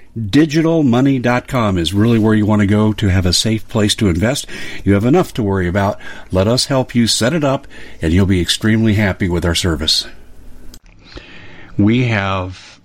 [0.17, 4.45] MyDigitalMoney.com is really where you want to go to have a safe place to invest.
[4.83, 6.01] You have enough to worry about.
[6.31, 7.65] Let us help you set it up,
[8.01, 10.05] and you'll be extremely happy with our service.
[11.77, 12.81] We have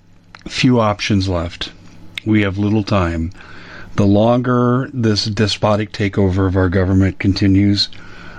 [0.47, 1.73] few options left.
[2.25, 3.33] We have little time.
[3.97, 7.89] The longer this despotic takeover of our government continues,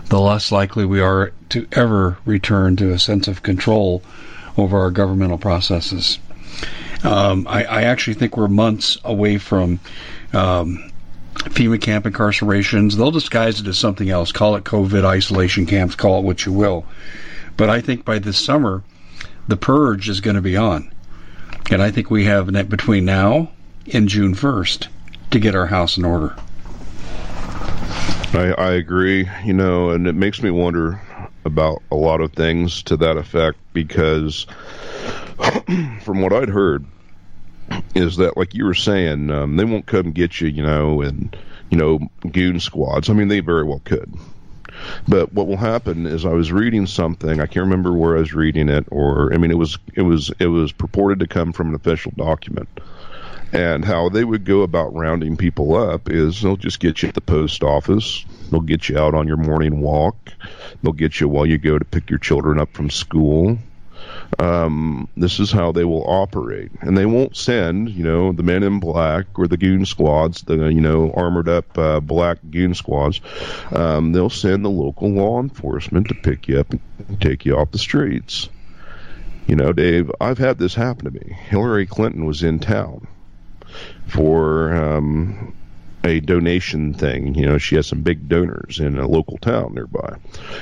[0.06, 4.02] the less likely we are to ever return to a sense of control
[4.56, 6.20] over our governmental processes.
[7.04, 9.80] Um, I, I, actually think we're months away from
[10.34, 10.92] um,
[11.36, 12.96] FEMA camp incarcerations.
[12.96, 14.32] They'll disguise it as something else.
[14.32, 16.86] Call it COVID isolation camps, call it what you will.
[17.56, 18.84] But I think by this summer,
[19.48, 20.92] the purge is going to be on.
[21.70, 23.52] And I think we have between now
[23.94, 24.88] and June 1st
[25.32, 26.36] to get our house in order.
[28.34, 31.02] I, I agree, you know, and it makes me wonder
[31.46, 34.46] about a lot of things to that effect because
[36.02, 36.86] from what I'd heard
[37.96, 41.36] is that like you were saying um, they won't come get you you know and
[41.70, 42.00] you know
[42.32, 44.14] goon squads i mean they very well could
[45.08, 48.34] but what will happen is i was reading something i can't remember where i was
[48.34, 51.70] reading it or i mean it was it was it was purported to come from
[51.70, 52.70] an official document
[53.54, 57.16] and how they would go about rounding people up is they'll just get you at
[57.16, 58.26] the post office.
[58.52, 60.18] They'll get you out on your morning walk.
[60.84, 63.58] They'll get you while you go to pick your children up from school.
[64.40, 68.62] Um, this is how they will operate, and they won't send, you know, the men
[68.62, 73.22] in black or the goon squads, the you know armored up uh, black goon squads.
[73.72, 77.72] Um, they'll send the local law enforcement to pick you up and take you off
[77.72, 78.50] the streets.
[79.48, 81.34] You know, Dave, I've had this happen to me.
[81.34, 83.08] Hillary Clinton was in town
[84.08, 85.56] for um,
[86.04, 87.34] a donation thing.
[87.34, 90.18] You know, she has some big donors in a local town nearby,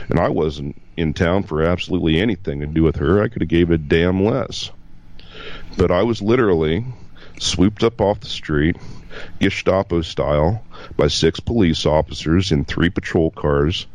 [0.10, 3.22] and I wasn't in town for absolutely anything to do with her.
[3.22, 4.72] I could have gave a damn less,
[5.78, 6.86] but I was literally
[7.40, 8.78] swooped up off the street,
[9.40, 10.64] Gestapo style,
[10.98, 13.88] by six police officers in three patrol cars,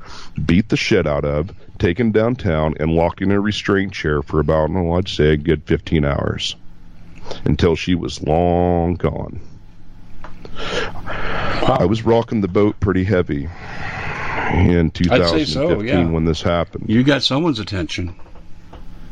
[0.44, 4.70] beat the shit out of, taken downtown, and locked in a restraint chair for about,
[4.70, 6.56] oh, I'd say, a good 15 hours
[7.44, 9.40] until she was long gone.
[10.56, 11.76] Wow.
[11.80, 13.48] I was rocking the boat pretty heavy
[14.54, 16.04] in 2015 so, yeah.
[16.04, 16.88] when this happened.
[16.88, 18.14] You got someone's attention.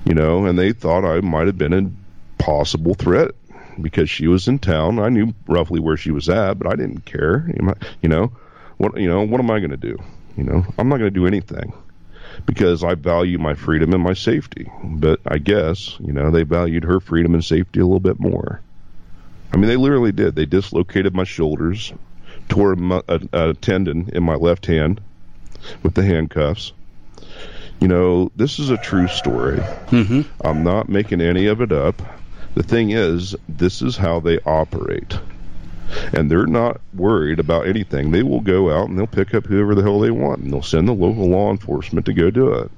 [0.05, 3.32] You know, and they thought I might have been a possible threat
[3.80, 4.99] because she was in town.
[4.99, 7.51] I knew roughly where she was at, but I didn't care.
[8.03, 8.32] You know,
[8.78, 9.99] what you know, what am I going to do?
[10.36, 11.72] You know, I'm not going to do anything
[12.47, 14.70] because I value my freedom and my safety.
[14.84, 18.61] But I guess, you know, they valued her freedom and safety a little bit more.
[19.53, 20.36] I mean, they literally did.
[20.36, 21.93] They dislocated my shoulders,
[22.49, 25.01] tore a, a, a tendon in my left hand
[25.82, 26.72] with the handcuffs.
[27.80, 29.59] You know, this is a true story.
[29.59, 30.22] Mm-hmm.
[30.44, 32.02] I'm not making any of it up.
[32.54, 35.18] The thing is, this is how they operate.
[36.12, 38.11] And they're not worried about anything.
[38.11, 40.62] They will go out and they'll pick up whoever the hell they want and they'll
[40.62, 42.70] send the local law enforcement to go do it.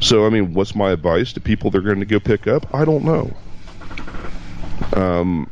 [0.00, 2.74] So, I mean, what's my advice to people they're going to go pick up?
[2.74, 3.32] I don't know.
[4.94, 5.50] Um,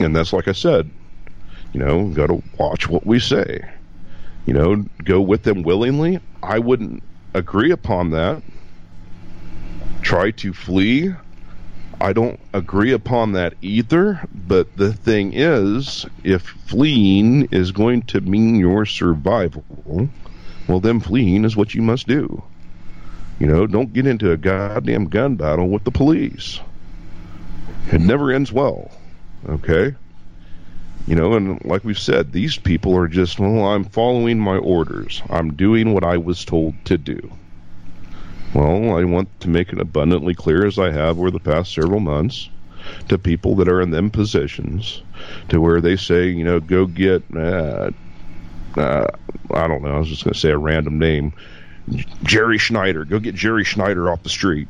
[0.00, 0.90] and that's like I said,
[1.72, 3.68] you know, got to watch what we say.
[4.48, 6.20] You know, go with them willingly.
[6.42, 7.02] I wouldn't
[7.34, 8.42] agree upon that.
[10.00, 11.12] Try to flee.
[12.00, 14.26] I don't agree upon that either.
[14.34, 19.64] But the thing is, if fleeing is going to mean your survival,
[20.66, 22.42] well, then fleeing is what you must do.
[23.38, 26.58] You know, don't get into a goddamn gun battle with the police.
[27.92, 28.92] It never ends well.
[29.46, 29.94] Okay?
[31.08, 35.22] You know, and like we've said, these people are just, well, I'm following my orders.
[35.30, 37.32] I'm doing what I was told to do.
[38.54, 42.00] Well, I want to make it abundantly clear, as I have over the past several
[42.00, 42.50] months,
[43.08, 45.02] to people that are in them positions,
[45.48, 47.90] to where they say, you know, go get, uh,
[48.76, 49.06] uh,
[49.54, 51.32] I don't know, I was just going to say a random name,
[52.24, 53.06] Jerry Schneider.
[53.06, 54.68] Go get Jerry Schneider off the street.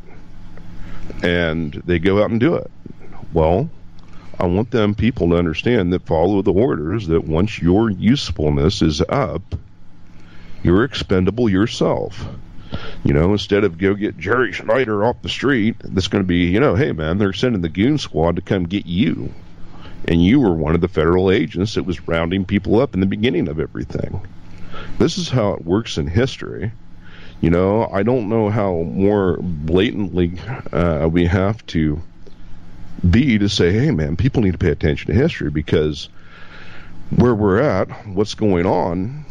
[1.24, 2.70] And they go out and do it.
[3.32, 3.68] Well,
[4.40, 9.00] I want them people to understand that follow the orders that once your usefulness is
[9.00, 9.42] up,
[10.62, 12.24] you're expendable yourself.
[13.02, 16.46] You know, instead of go get Jerry Schneider off the street, that's going to be,
[16.46, 19.32] you know, hey man, they're sending the goon squad to come get you.
[20.06, 23.06] And you were one of the federal agents that was rounding people up in the
[23.06, 24.26] beginning of everything.
[24.98, 26.70] This is how it works in history.
[27.40, 30.38] You know, I don't know how more blatantly
[30.72, 32.00] uh, we have to
[33.08, 36.08] be to say, hey, man, people need to pay attention to history because
[37.10, 39.24] where we're at, what's going on,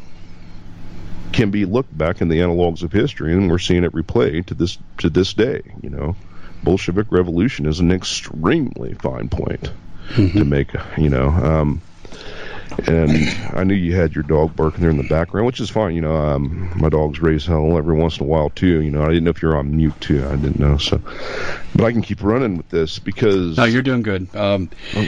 [1.33, 4.53] can be looked back in the analogs of history, and we're seeing it replayed to
[4.53, 5.61] this to this day.
[5.81, 6.15] You know,
[6.63, 9.71] Bolshevik Revolution is an extremely fine point
[10.09, 10.37] mm-hmm.
[10.37, 10.73] to make.
[10.97, 11.81] You know, um,
[12.87, 13.11] and
[13.53, 15.95] I knew you had your dog barking there in the background, which is fine.
[15.95, 18.81] You know, um, my dogs raise hell every once in a while too.
[18.81, 20.25] You know, I didn't know if you're on mute too.
[20.25, 20.77] I didn't know.
[20.77, 21.01] So,
[21.75, 24.33] but I can keep running with this because no, you're doing good.
[24.35, 25.07] Um, oh.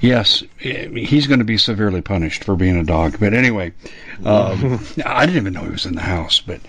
[0.00, 3.18] Yes, he's going to be severely punished for being a dog.
[3.18, 3.72] But anyway,
[4.24, 6.40] um, I didn't even know he was in the house.
[6.40, 6.60] But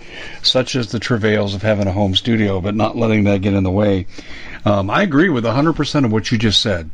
[0.42, 3.64] such is the travails of having a home studio, but not letting that get in
[3.64, 4.06] the way.
[4.64, 6.90] Um, I agree with 100% of what you just said.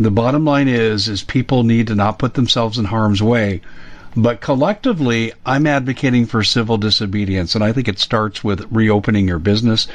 [0.00, 3.62] The bottom line is is people need to not put themselves in harm's way.
[4.16, 9.38] But collectively, I'm advocating for civil disobedience, and I think it starts with reopening your
[9.38, 9.86] business,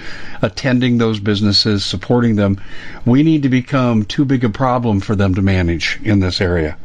[0.41, 2.61] attending those businesses, supporting them.
[3.05, 6.77] We need to become too big a problem for them to manage in this area.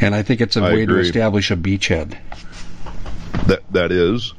[0.00, 1.02] And I think it's a I way agree.
[1.02, 2.16] to establish a beachhead.
[3.46, 4.34] That that is.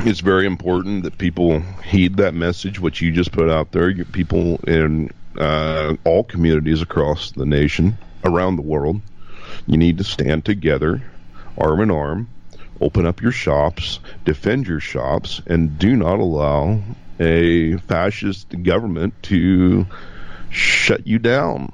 [0.00, 3.92] It's very important that people heed that message, which you just put out there.
[4.04, 9.00] People in uh, all communities across the nation, around the world.
[9.66, 11.02] You need to stand together,
[11.58, 12.28] arm in arm,
[12.80, 16.80] open up your shops, defend your shops, and do not allow
[17.18, 19.86] a fascist government to
[20.50, 21.72] shut you down.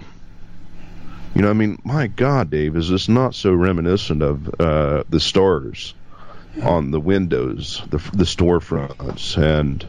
[1.34, 5.20] You know, I mean, my God, Dave, is this not so reminiscent of uh, the
[5.20, 5.94] stars
[6.62, 9.86] on the windows, the, the storefronts, and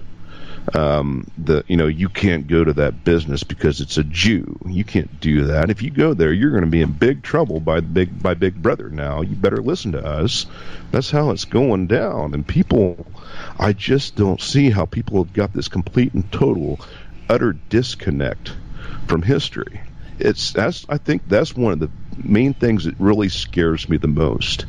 [0.74, 4.60] um, the you know you can't go to that business because it's a Jew.
[4.66, 5.70] You can't do that.
[5.70, 8.62] If you go there, you're going to be in big trouble by big by Big
[8.62, 8.90] Brother.
[8.90, 10.46] Now you better listen to us.
[10.92, 12.34] That's how it's going down.
[12.34, 13.06] And people,
[13.60, 16.80] I just don't see how people have got this complete and total,
[17.30, 18.54] utter disconnect
[19.08, 19.82] from history.
[20.20, 24.08] It's that's I think that's one of the main things that really scares me the
[24.08, 24.66] most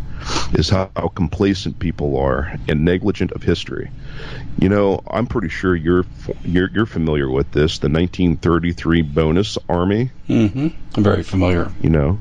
[0.55, 3.91] is how, how complacent people are and negligent of history.
[4.59, 6.05] You know, I'm pretty sure you're
[6.45, 10.11] you're, you're familiar with this, the 1933 bonus army.
[10.29, 10.69] Mm-hmm.
[10.95, 11.71] I'm very familiar.
[11.81, 12.19] You know,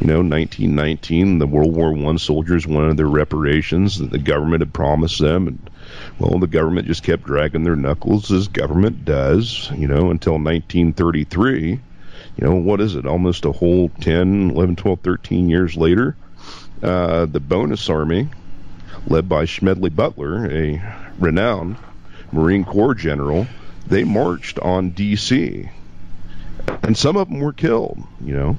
[0.00, 4.74] you know, 1919, the World War One soldiers wanted their reparations that the government had
[4.74, 5.70] promised them, and
[6.18, 9.70] well, the government just kept dragging their knuckles as government does.
[9.74, 11.80] You know, until 1933.
[12.36, 13.06] You know, what is it?
[13.06, 16.16] Almost a whole 10, 11, 12, 13 years later,
[16.82, 18.28] uh, the bonus army,
[19.06, 20.82] led by Schmedley Butler, a
[21.18, 21.76] renowned
[22.32, 23.46] Marine Corps general,
[23.86, 25.68] they marched on D.C.
[26.82, 28.56] And some of them were killed, you know.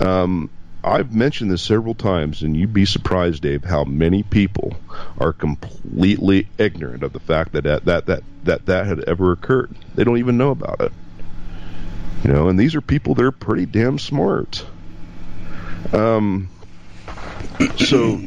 [0.00, 0.50] Um,
[0.84, 4.76] I've mentioned this several times, and you'd be surprised, Dave, how many people
[5.18, 9.74] are completely ignorant of the fact that that, that, that, that, that had ever occurred.
[9.96, 10.92] They don't even know about it.
[12.22, 14.64] You know, and these are people that are pretty damn smart.
[15.92, 16.48] Um,
[17.78, 18.20] so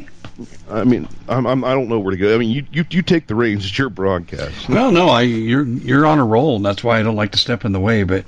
[0.70, 2.34] I mean, I'm, I'm I don't know where to go.
[2.34, 3.64] I mean, you you, you take the reins.
[3.66, 4.68] It's your broadcast.
[4.68, 7.38] Well, no, I you're you're on a roll, and that's why I don't like to
[7.38, 8.04] step in the way.
[8.04, 8.24] But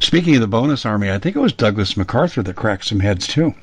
[0.00, 3.26] speaking of the bonus army, I think it was Douglas MacArthur that cracked some heads
[3.26, 3.54] too.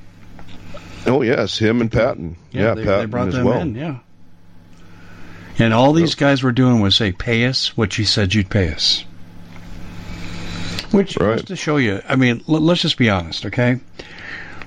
[1.06, 2.36] Oh yes, him and Patton.
[2.52, 3.62] Yeah, they, Patton they brought as them well.
[3.62, 3.76] in.
[3.76, 3.98] Yeah.
[5.60, 8.72] And all these guys were doing was say, "Pay us what you said you'd pay
[8.74, 9.04] us."
[10.92, 11.38] Which Right.
[11.38, 12.02] goes to show you.
[12.08, 13.80] I mean, l- let's just be honest, okay?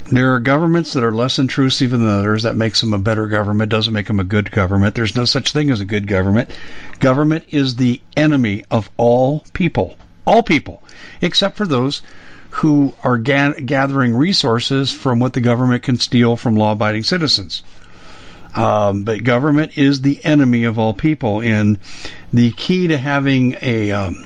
[0.09, 2.45] There are governments that are less intrusive than others.
[2.45, 3.71] That makes them a better government.
[3.71, 4.95] Doesn't make them a good government.
[4.95, 6.51] There's no such thing as a good government.
[7.01, 10.83] Government is the enemy of all people, all people,
[11.21, 12.03] except for those
[12.51, 17.65] who are ga- gathering resources from what the government can steal from law-abiding citizens.
[18.55, 21.79] Um, but government is the enemy of all people, and
[22.33, 24.25] the key to having a um,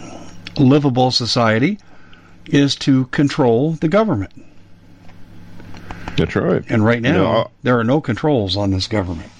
[0.59, 1.79] livable society
[2.47, 4.33] is to control the government.
[6.21, 6.63] That's right.
[6.69, 9.31] And right now, You know, I- there are no controls on this government.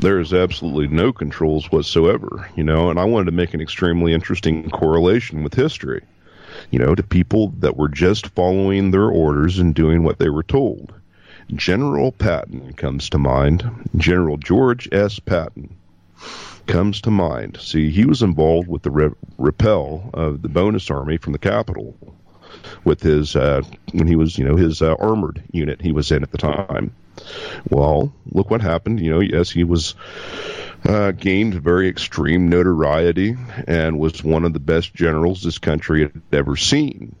[0.00, 4.12] there is absolutely no controls whatsoever, you know, and I wanted to make an extremely
[4.12, 6.02] interesting correlation with history,
[6.70, 10.42] you know, to people that were just following their orders and doing what they were
[10.42, 10.92] told.
[11.54, 13.64] General Patton comes to mind.
[13.96, 15.18] General George S.
[15.18, 15.70] Patton
[16.66, 17.56] comes to mind.
[17.60, 21.94] See, he was involved with the re- repel of the bonus army from the Capitol
[22.84, 26.22] with his uh, when he was, you know, his uh, armored unit he was in
[26.22, 26.94] at the time.
[27.68, 29.00] Well, look what happened.
[29.00, 29.94] You know, yes, he was
[30.84, 33.36] uh, gained very extreme notoriety
[33.66, 37.16] and was one of the best generals this country had ever seen.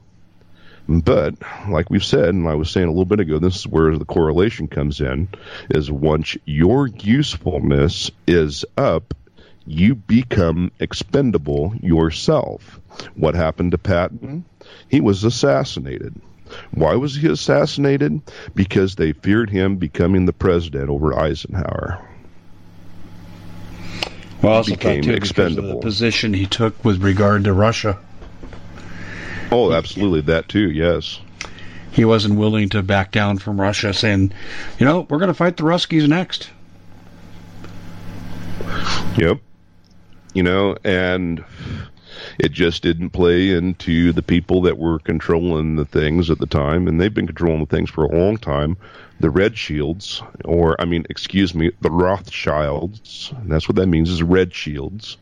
[0.88, 1.34] But,
[1.68, 4.04] like we've said, and I was saying a little bit ago, this is where the
[4.04, 5.28] correlation comes in,
[5.70, 9.12] is once your usefulness is up,
[9.66, 12.80] you become expendable yourself.
[13.14, 14.44] What happened to Patton?
[14.88, 16.14] He was assassinated.
[16.72, 18.20] Why was he assassinated?
[18.54, 22.06] Because they feared him becoming the president over Eisenhower.
[24.42, 25.80] Well, also became too, of the expendable.
[25.80, 27.98] position he took with regard to Russia.
[29.50, 31.20] Oh, absolutely, that too, yes.
[31.92, 34.32] He wasn't willing to back down from Russia, saying,
[34.78, 36.50] you know, we're going to fight the Ruskies next.
[39.16, 39.38] Yep.
[40.34, 41.42] You know, and
[42.38, 46.86] it just didn't play into the people that were controlling the things at the time,
[46.86, 48.76] and they've been controlling the things for a long time.
[49.20, 53.32] The Red Shields, or I mean, excuse me, the Rothschilds.
[53.44, 55.16] That's what that means is Red Shields.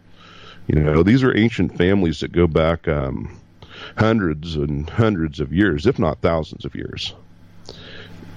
[0.66, 3.38] You know, these are ancient families that go back um,
[3.96, 7.14] hundreds and hundreds of years, if not thousands of years.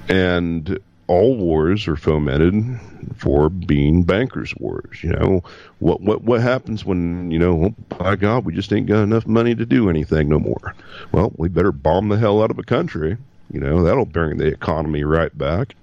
[0.09, 2.79] And all wars are fomented
[3.15, 5.03] for being bankers' wars.
[5.03, 5.43] You know,
[5.79, 9.25] what what what happens when you know, oh, by God, we just ain't got enough
[9.25, 10.75] money to do anything no more?
[11.11, 13.17] Well, we better bomb the hell out of a country.
[13.51, 15.75] You know, that'll bring the economy right back.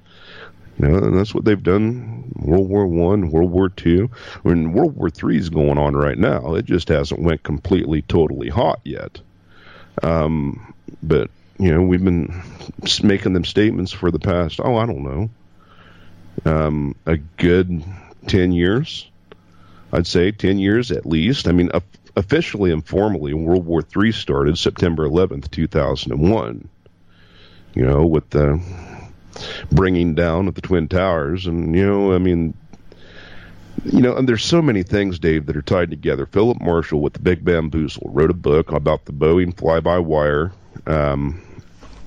[0.79, 2.33] You know, and that's what they've done.
[2.37, 4.11] World War One, World War Two,
[4.43, 6.55] when World War Three is going on right now.
[6.55, 9.21] It just hasn't went completely, totally hot yet.
[10.03, 12.43] Um, but you know, we've been
[13.03, 15.31] making them statements for the past, oh, I don't know,
[16.45, 17.83] um, a good
[18.27, 19.09] 10 years.
[19.93, 21.47] I'd say 10 years at least.
[21.47, 21.85] I mean, of-
[22.17, 26.69] officially and formally, World War III started September 11th, 2001.
[27.75, 28.61] You know, with the
[29.71, 31.47] bringing down of the Twin Towers.
[31.47, 32.55] And, you know, I mean,
[33.85, 36.27] you know, and there's so many things, Dave, that are tied together.
[36.27, 40.53] Philip Marshall with the Big Bamboozle wrote a book about the Boeing fly-by-wire.
[40.87, 41.41] Um,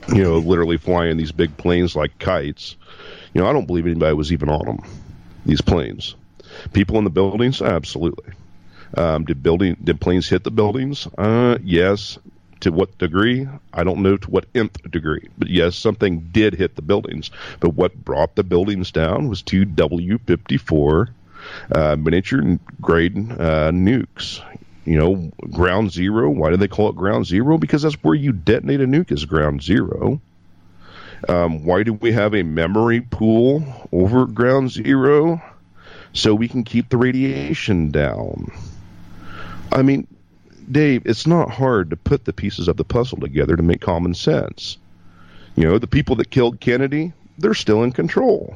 [0.09, 2.75] you know, literally flying these big planes like kites.
[3.33, 4.79] You know, I don't believe anybody was even on them.
[5.45, 6.15] These planes,
[6.73, 8.33] people in the buildings, absolutely.
[8.95, 11.07] Um, did building did planes hit the buildings?
[11.17, 12.17] Uh, yes.
[12.61, 13.47] To what degree?
[13.71, 17.29] I don't know to what nth degree, but yes, something did hit the buildings.
[17.59, 21.09] But what brought the buildings down was two W-54
[21.71, 24.41] uh, miniature grade uh, nukes.
[24.87, 26.29] You know, ground zero.
[26.29, 27.57] Why do they call it ground zero?
[27.57, 30.21] Because that's where you detonate a nuke is ground zero.
[31.27, 35.41] Um, why do we have a memory pool over ground zero?
[36.13, 38.49] So we can keep the radiation down.
[39.73, 40.07] I mean,
[40.71, 44.13] Dave, it's not hard to put the pieces of the puzzle together to make common
[44.13, 44.77] sense.
[45.57, 48.55] You know, the people that killed Kennedy, they're still in control.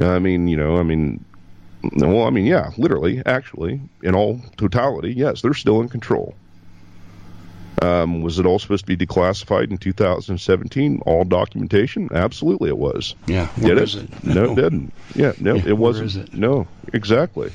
[0.00, 1.22] I mean, you know, I mean,
[1.82, 6.34] well, I mean, yeah, literally, actually, in all totality, yes, they're still in control.
[7.82, 11.00] Um, was it all supposed to be declassified in 2017?
[11.06, 12.10] All documentation?
[12.12, 13.14] Absolutely, it was.
[13.26, 13.48] Yeah.
[13.58, 13.94] Did it?
[13.94, 14.24] it?
[14.24, 14.92] No, it didn't.
[15.14, 16.16] Yeah, no, Yeah, it wasn't.
[16.16, 16.34] it?
[16.34, 17.50] No, exactly.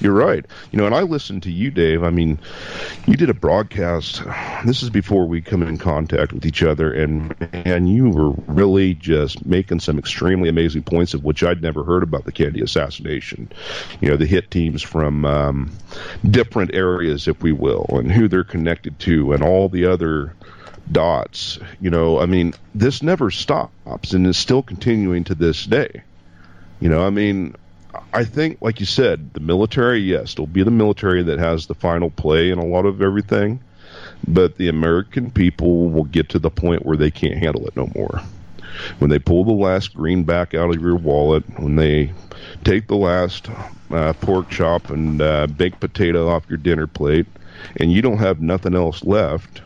[0.00, 0.44] You're right.
[0.72, 2.02] You know, and I listened to you, Dave.
[2.02, 2.38] I mean,
[3.06, 4.22] you did a broadcast.
[4.64, 8.94] This is before we come in contact with each other, and and you were really
[8.94, 13.50] just making some extremely amazing points of which I'd never heard about the Kennedy assassination.
[14.00, 15.72] You know, the hit teams from um,
[16.28, 20.34] different areas, if we will, and who they're connected to, and all the other
[20.90, 21.58] dots.
[21.80, 26.02] You know, I mean, this never stops, and is still continuing to this day.
[26.80, 27.54] You know, I mean,
[28.12, 31.74] I think, like you said, the military, yes, it'll be the military that has the
[31.74, 33.60] final play in a lot of everything,
[34.26, 37.88] but the American people will get to the point where they can't handle it no
[37.94, 38.20] more.
[38.98, 42.12] When they pull the last greenback out of your wallet, when they
[42.64, 43.48] take the last
[43.90, 47.26] uh, pork chop and uh, baked potato off your dinner plate,
[47.76, 49.62] and you don't have nothing else left,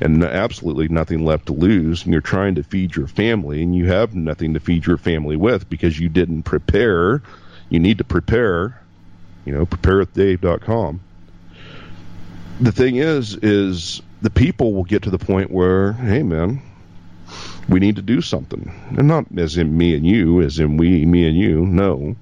[0.00, 3.86] and absolutely nothing left to lose, and you're trying to feed your family, and you
[3.86, 7.22] have nothing to feed your family with because you didn't prepare
[7.70, 8.80] you need to prepare,
[9.46, 11.00] you know, preparewithdave.com.
[12.60, 16.60] The thing is, is the people will get to the point where, hey, man,
[17.68, 18.70] we need to do something.
[18.98, 22.16] And not as in me and you, as in we, me and you, no.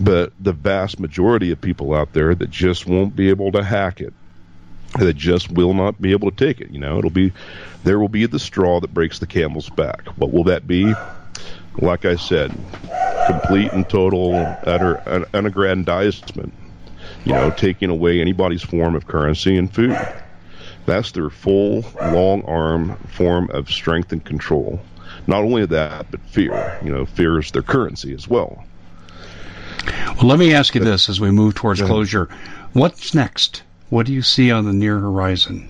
[0.00, 4.00] But the vast majority of people out there that just won't be able to hack
[4.00, 4.12] it,
[4.98, 6.70] that just will not be able to take it.
[6.70, 7.32] You know, it'll be,
[7.84, 10.06] there will be the straw that breaks the camel's back.
[10.16, 10.92] What will that be?
[11.76, 12.50] Like I said,
[13.26, 15.02] complete and total utter
[15.32, 16.52] unaggrandizement.
[17.24, 19.98] You know, taking away anybody's form of currency and food.
[20.86, 24.80] That's their full, long arm form of strength and control.
[25.26, 26.78] Not only that, but fear.
[26.82, 28.64] You know, fear is their currency as well.
[30.16, 32.28] Well, let me ask you this as we move towards closure.
[32.72, 33.62] What's next?
[33.90, 35.68] What do you see on the near horizon?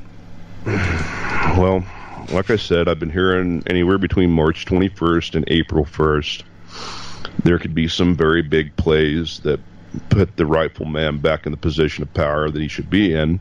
[0.65, 1.85] Well,
[2.33, 6.43] like I said, I've been hearing anywhere between March 21st and April 1st
[7.45, 9.61] there could be some very big plays that
[10.11, 13.41] put the rightful man back in the position of power that he should be in.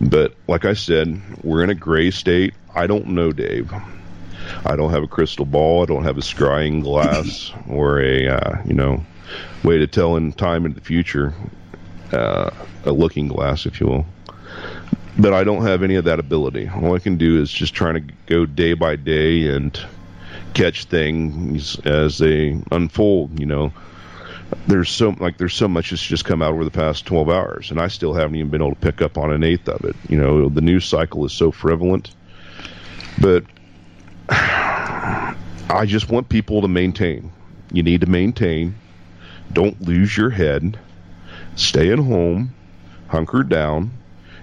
[0.00, 2.54] But like I said, we're in a gray state.
[2.74, 3.72] I don't know, Dave.
[4.64, 5.82] I don't have a crystal ball.
[5.82, 9.04] I don't have a scrying glass or a uh, you know
[9.62, 11.34] way to tell in time into the future,
[12.12, 12.50] uh,
[12.84, 14.06] a looking glass, if you will.
[15.20, 16.70] But I don't have any of that ability.
[16.74, 19.78] All I can do is just trying to go day by day and
[20.54, 23.38] catch things as they unfold.
[23.38, 23.72] You know,
[24.66, 27.70] there's so like there's so much that's just come out over the past 12 hours,
[27.70, 29.94] and I still haven't even been able to pick up on an eighth of it.
[30.08, 32.14] You know, the news cycle is so prevalent,
[33.20, 33.44] but
[34.30, 37.30] I just want people to maintain.
[37.72, 38.74] You need to maintain.
[39.52, 40.78] Don't lose your head.
[41.56, 42.54] Stay at home.
[43.08, 43.90] Hunker down.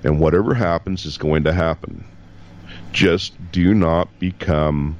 [0.04, 2.04] And whatever happens is going to happen.
[2.92, 4.98] Just do not become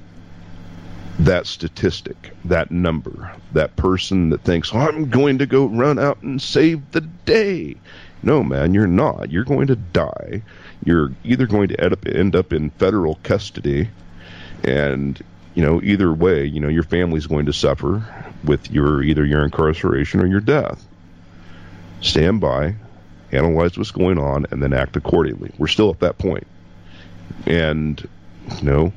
[1.20, 6.22] that statistic, that number, that person that thinks, oh, I'm going to go run out
[6.22, 7.76] and save the day.
[8.22, 9.32] No, man, you're not.
[9.32, 10.42] You're going to die.
[10.84, 13.90] You're either going to end up, end up in federal custody,
[14.64, 15.22] and
[15.56, 18.04] you know, either way, you know, your family's going to suffer
[18.44, 20.86] with your either your incarceration or your death.
[22.02, 22.76] Stand by,
[23.32, 25.52] analyze what's going on, and then act accordingly.
[25.58, 26.48] We're still at that point,
[27.46, 28.08] and
[28.58, 28.94] you know,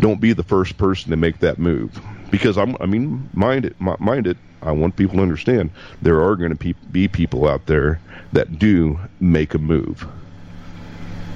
[0.00, 2.00] don't be the first person to make that move.
[2.30, 6.36] Because I'm I mean mind it mind it I want people to understand there are
[6.36, 8.00] going to be people out there
[8.32, 10.06] that do make a move.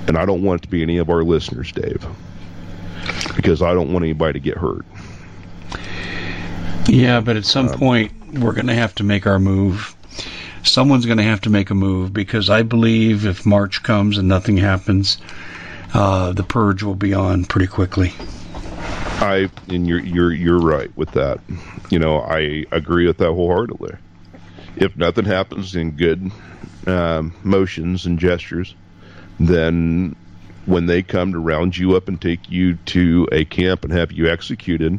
[0.06, 2.06] And I don't want it to be any of our listeners Dave.
[3.34, 4.84] Because I don't want anybody to get hurt.
[6.88, 9.95] Yeah but at some um, point we're going to have to make our move
[10.68, 14.28] someone's going to have to make a move because I believe if March comes and
[14.28, 15.18] nothing happens
[15.94, 18.12] uh, the purge will be on pretty quickly
[19.20, 21.40] I and you're you're you're right with that.
[21.88, 23.96] You know, I agree with that wholeheartedly.
[24.76, 26.30] If nothing happens in good
[26.86, 28.74] um, motions and gestures,
[29.40, 30.16] then
[30.66, 34.12] when they come to round you up and take you to a camp and have
[34.12, 34.98] you executed,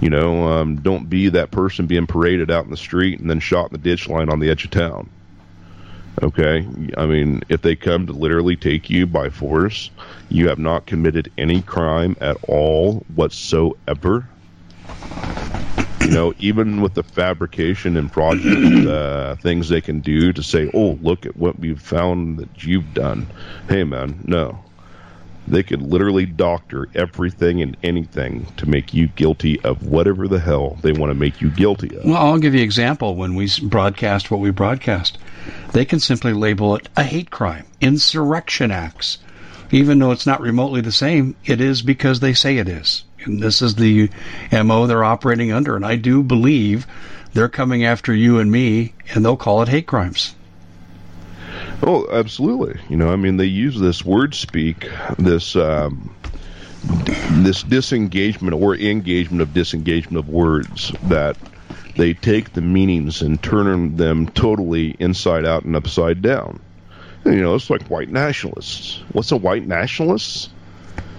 [0.00, 3.40] you know, um, don't be that person being paraded out in the street and then
[3.40, 5.08] shot in the ditch line on the edge of town.
[6.22, 6.66] Okay?
[6.96, 9.90] I mean, if they come to literally take you by force,
[10.28, 14.28] you have not committed any crime at all whatsoever.
[16.00, 20.70] You know, even with the fabrication and fraudulent uh, things they can do to say,
[20.72, 23.26] oh, look at what we've found that you've done.
[23.68, 24.62] Hey, man, no.
[25.48, 30.76] They could literally doctor everything and anything to make you guilty of whatever the hell
[30.82, 32.04] they want to make you guilty of.
[32.04, 33.14] Well, I'll give you an example.
[33.14, 35.18] When we broadcast what we broadcast,
[35.72, 39.18] they can simply label it a hate crime, insurrection acts.
[39.70, 43.04] Even though it's not remotely the same, it is because they say it is.
[43.24, 44.10] And this is the
[44.52, 45.74] MO they're operating under.
[45.76, 46.86] And I do believe
[47.34, 50.34] they're coming after you and me, and they'll call it hate crimes.
[51.82, 52.80] Oh, absolutely.
[52.88, 56.14] You know, I mean, they use this word speak, this um,
[56.82, 61.36] this disengagement or engagement of disengagement of words that
[61.96, 66.60] they take the meanings and turn them totally inside out and upside down.
[67.24, 69.02] You know, it's like white nationalists.
[69.12, 70.50] What's a white nationalist?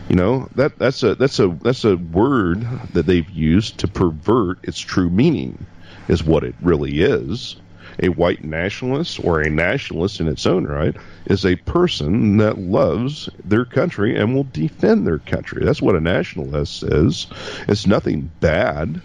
[0.10, 4.60] You know that that's a that's a that's a word that they've used to pervert
[4.64, 5.66] its true meaning,
[6.08, 7.58] is what it really is.
[8.00, 13.30] A white nationalist or a nationalist in its own right is a person that loves
[13.44, 15.66] their country and will defend their country.
[15.66, 17.28] That's what a nationalist is.
[17.68, 19.02] It's nothing bad.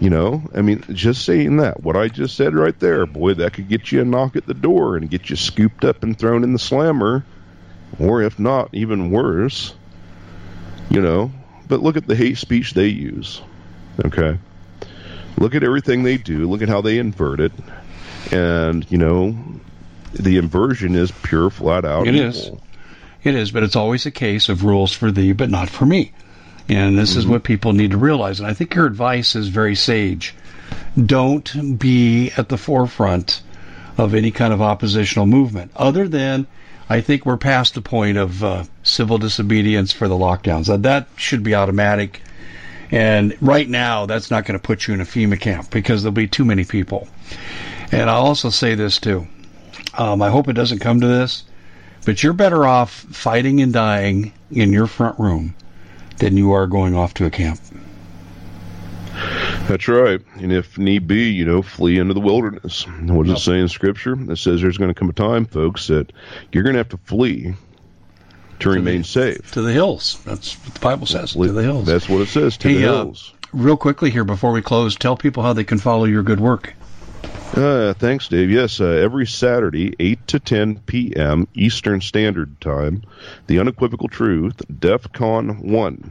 [0.00, 3.52] You know, I mean, just saying that, what I just said right there, boy, that
[3.52, 6.42] could get you a knock at the door and get you scooped up and thrown
[6.42, 7.24] in the slammer,
[8.00, 9.72] or if not, even worse.
[10.90, 11.30] You know,
[11.68, 13.40] but look at the hate speech they use.
[14.04, 14.38] Okay.
[15.38, 16.48] Look at everything they do.
[16.50, 17.52] Look at how they invert it.
[18.32, 19.36] And, you know,
[20.12, 22.06] the inversion is pure, flat out.
[22.06, 22.28] It evil.
[22.28, 22.50] is.
[23.24, 26.12] It is, but it's always a case of rules for thee, but not for me.
[26.68, 27.20] And this mm-hmm.
[27.20, 28.38] is what people need to realize.
[28.38, 30.34] And I think your advice is very sage.
[31.04, 33.42] Don't be at the forefront
[33.96, 36.46] of any kind of oppositional movement, other than
[36.88, 40.66] I think we're past the point of uh, civil disobedience for the lockdowns.
[40.66, 42.20] That, that should be automatic.
[42.90, 46.12] And right now, that's not going to put you in a FEMA camp because there'll
[46.12, 47.08] be too many people.
[47.94, 49.26] And I'll also say this too.
[49.96, 51.44] Um, I hope it doesn't come to this,
[52.04, 55.54] but you're better off fighting and dying in your front room
[56.18, 57.60] than you are going off to a camp.
[59.68, 60.20] That's right.
[60.34, 62.84] And if need be, you know, flee into the wilderness.
[62.88, 64.16] What does it say in Scripture?
[64.30, 66.12] It says there's going to come a time, folks, that
[66.50, 67.54] you're going to have to flee to,
[68.58, 69.52] to remain the, safe.
[69.52, 70.20] To the hills.
[70.24, 71.34] That's what the Bible says.
[71.34, 71.86] Flee, To the hills.
[71.86, 72.56] That's what it says.
[72.58, 73.32] To hey, the uh, hills.
[73.32, 76.40] Uh, real quickly here before we close, tell people how they can follow your good
[76.40, 76.74] work.
[77.54, 78.50] Uh, thanks, Dave.
[78.50, 81.46] Yes, uh, every Saturday, 8 to 10 p.m.
[81.54, 83.02] Eastern Standard Time,
[83.46, 86.10] The Unequivocal Truth, DEF CON 1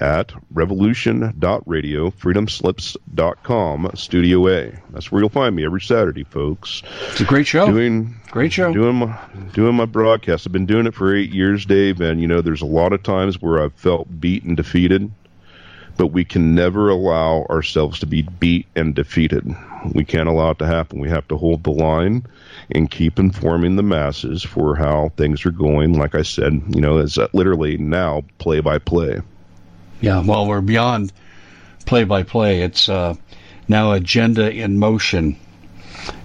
[0.00, 4.72] at revolution.radio, freedomslips.com, Studio A.
[4.90, 6.82] That's where you'll find me every Saturday, folks.
[7.10, 7.66] It's a great show.
[7.66, 8.72] Doing great show.
[8.72, 9.18] Doing my
[9.52, 10.46] doing my broadcast.
[10.46, 13.02] I've been doing it for eight years, Dave, and you know there's a lot of
[13.02, 15.10] times where I've felt beat and defeated,
[15.98, 19.44] but we can never allow ourselves to be beat and defeated.
[19.92, 21.00] We can't allow it to happen.
[21.00, 22.24] We have to hold the line
[22.70, 25.98] and keep informing the masses for how things are going.
[25.98, 29.20] Like I said, you know, it's literally now play by play.
[30.00, 31.12] Yeah, well, we're beyond
[31.84, 32.62] play by play.
[32.62, 33.16] It's uh,
[33.66, 35.36] now agenda in motion.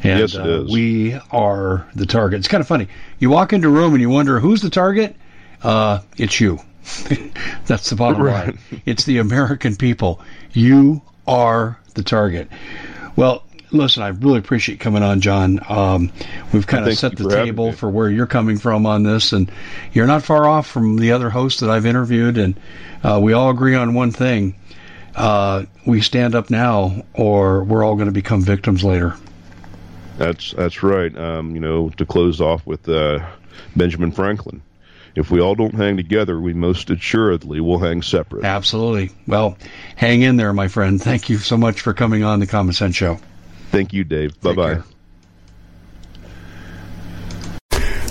[0.03, 2.39] And yes, it uh, we are the target.
[2.39, 2.89] It's kind of funny.
[3.17, 5.15] You walk into a room and you wonder who's the target?
[5.63, 6.59] Uh, it's you.
[7.65, 8.47] That's the bottom right.
[8.47, 8.59] line.
[8.86, 10.21] It's the American people.
[10.51, 12.49] You are the target.
[13.15, 15.59] Well, listen, I really appreciate coming on, John.
[15.67, 16.11] Um,
[16.51, 19.51] we've kind of set the table for where you're coming from on this, and
[19.93, 22.59] you're not far off from the other hosts that I've interviewed, and
[23.03, 24.55] uh, we all agree on one thing.
[25.15, 29.15] Uh, we stand up now, or we're all going to become victims later.
[30.17, 31.15] That's that's right.
[31.17, 33.25] Um, you know, to close off with uh,
[33.75, 34.61] Benjamin Franklin.
[35.16, 38.45] If we all don't hang together, we most assuredly will hang separate.
[38.45, 39.11] Absolutely.
[39.28, 39.57] Well,
[39.95, 41.01] hang in there, my friend.
[41.01, 43.20] Thank you so much for coming on the Common Sense Show.
[43.70, 44.39] Thank you, Dave.
[44.41, 44.82] Bye bye.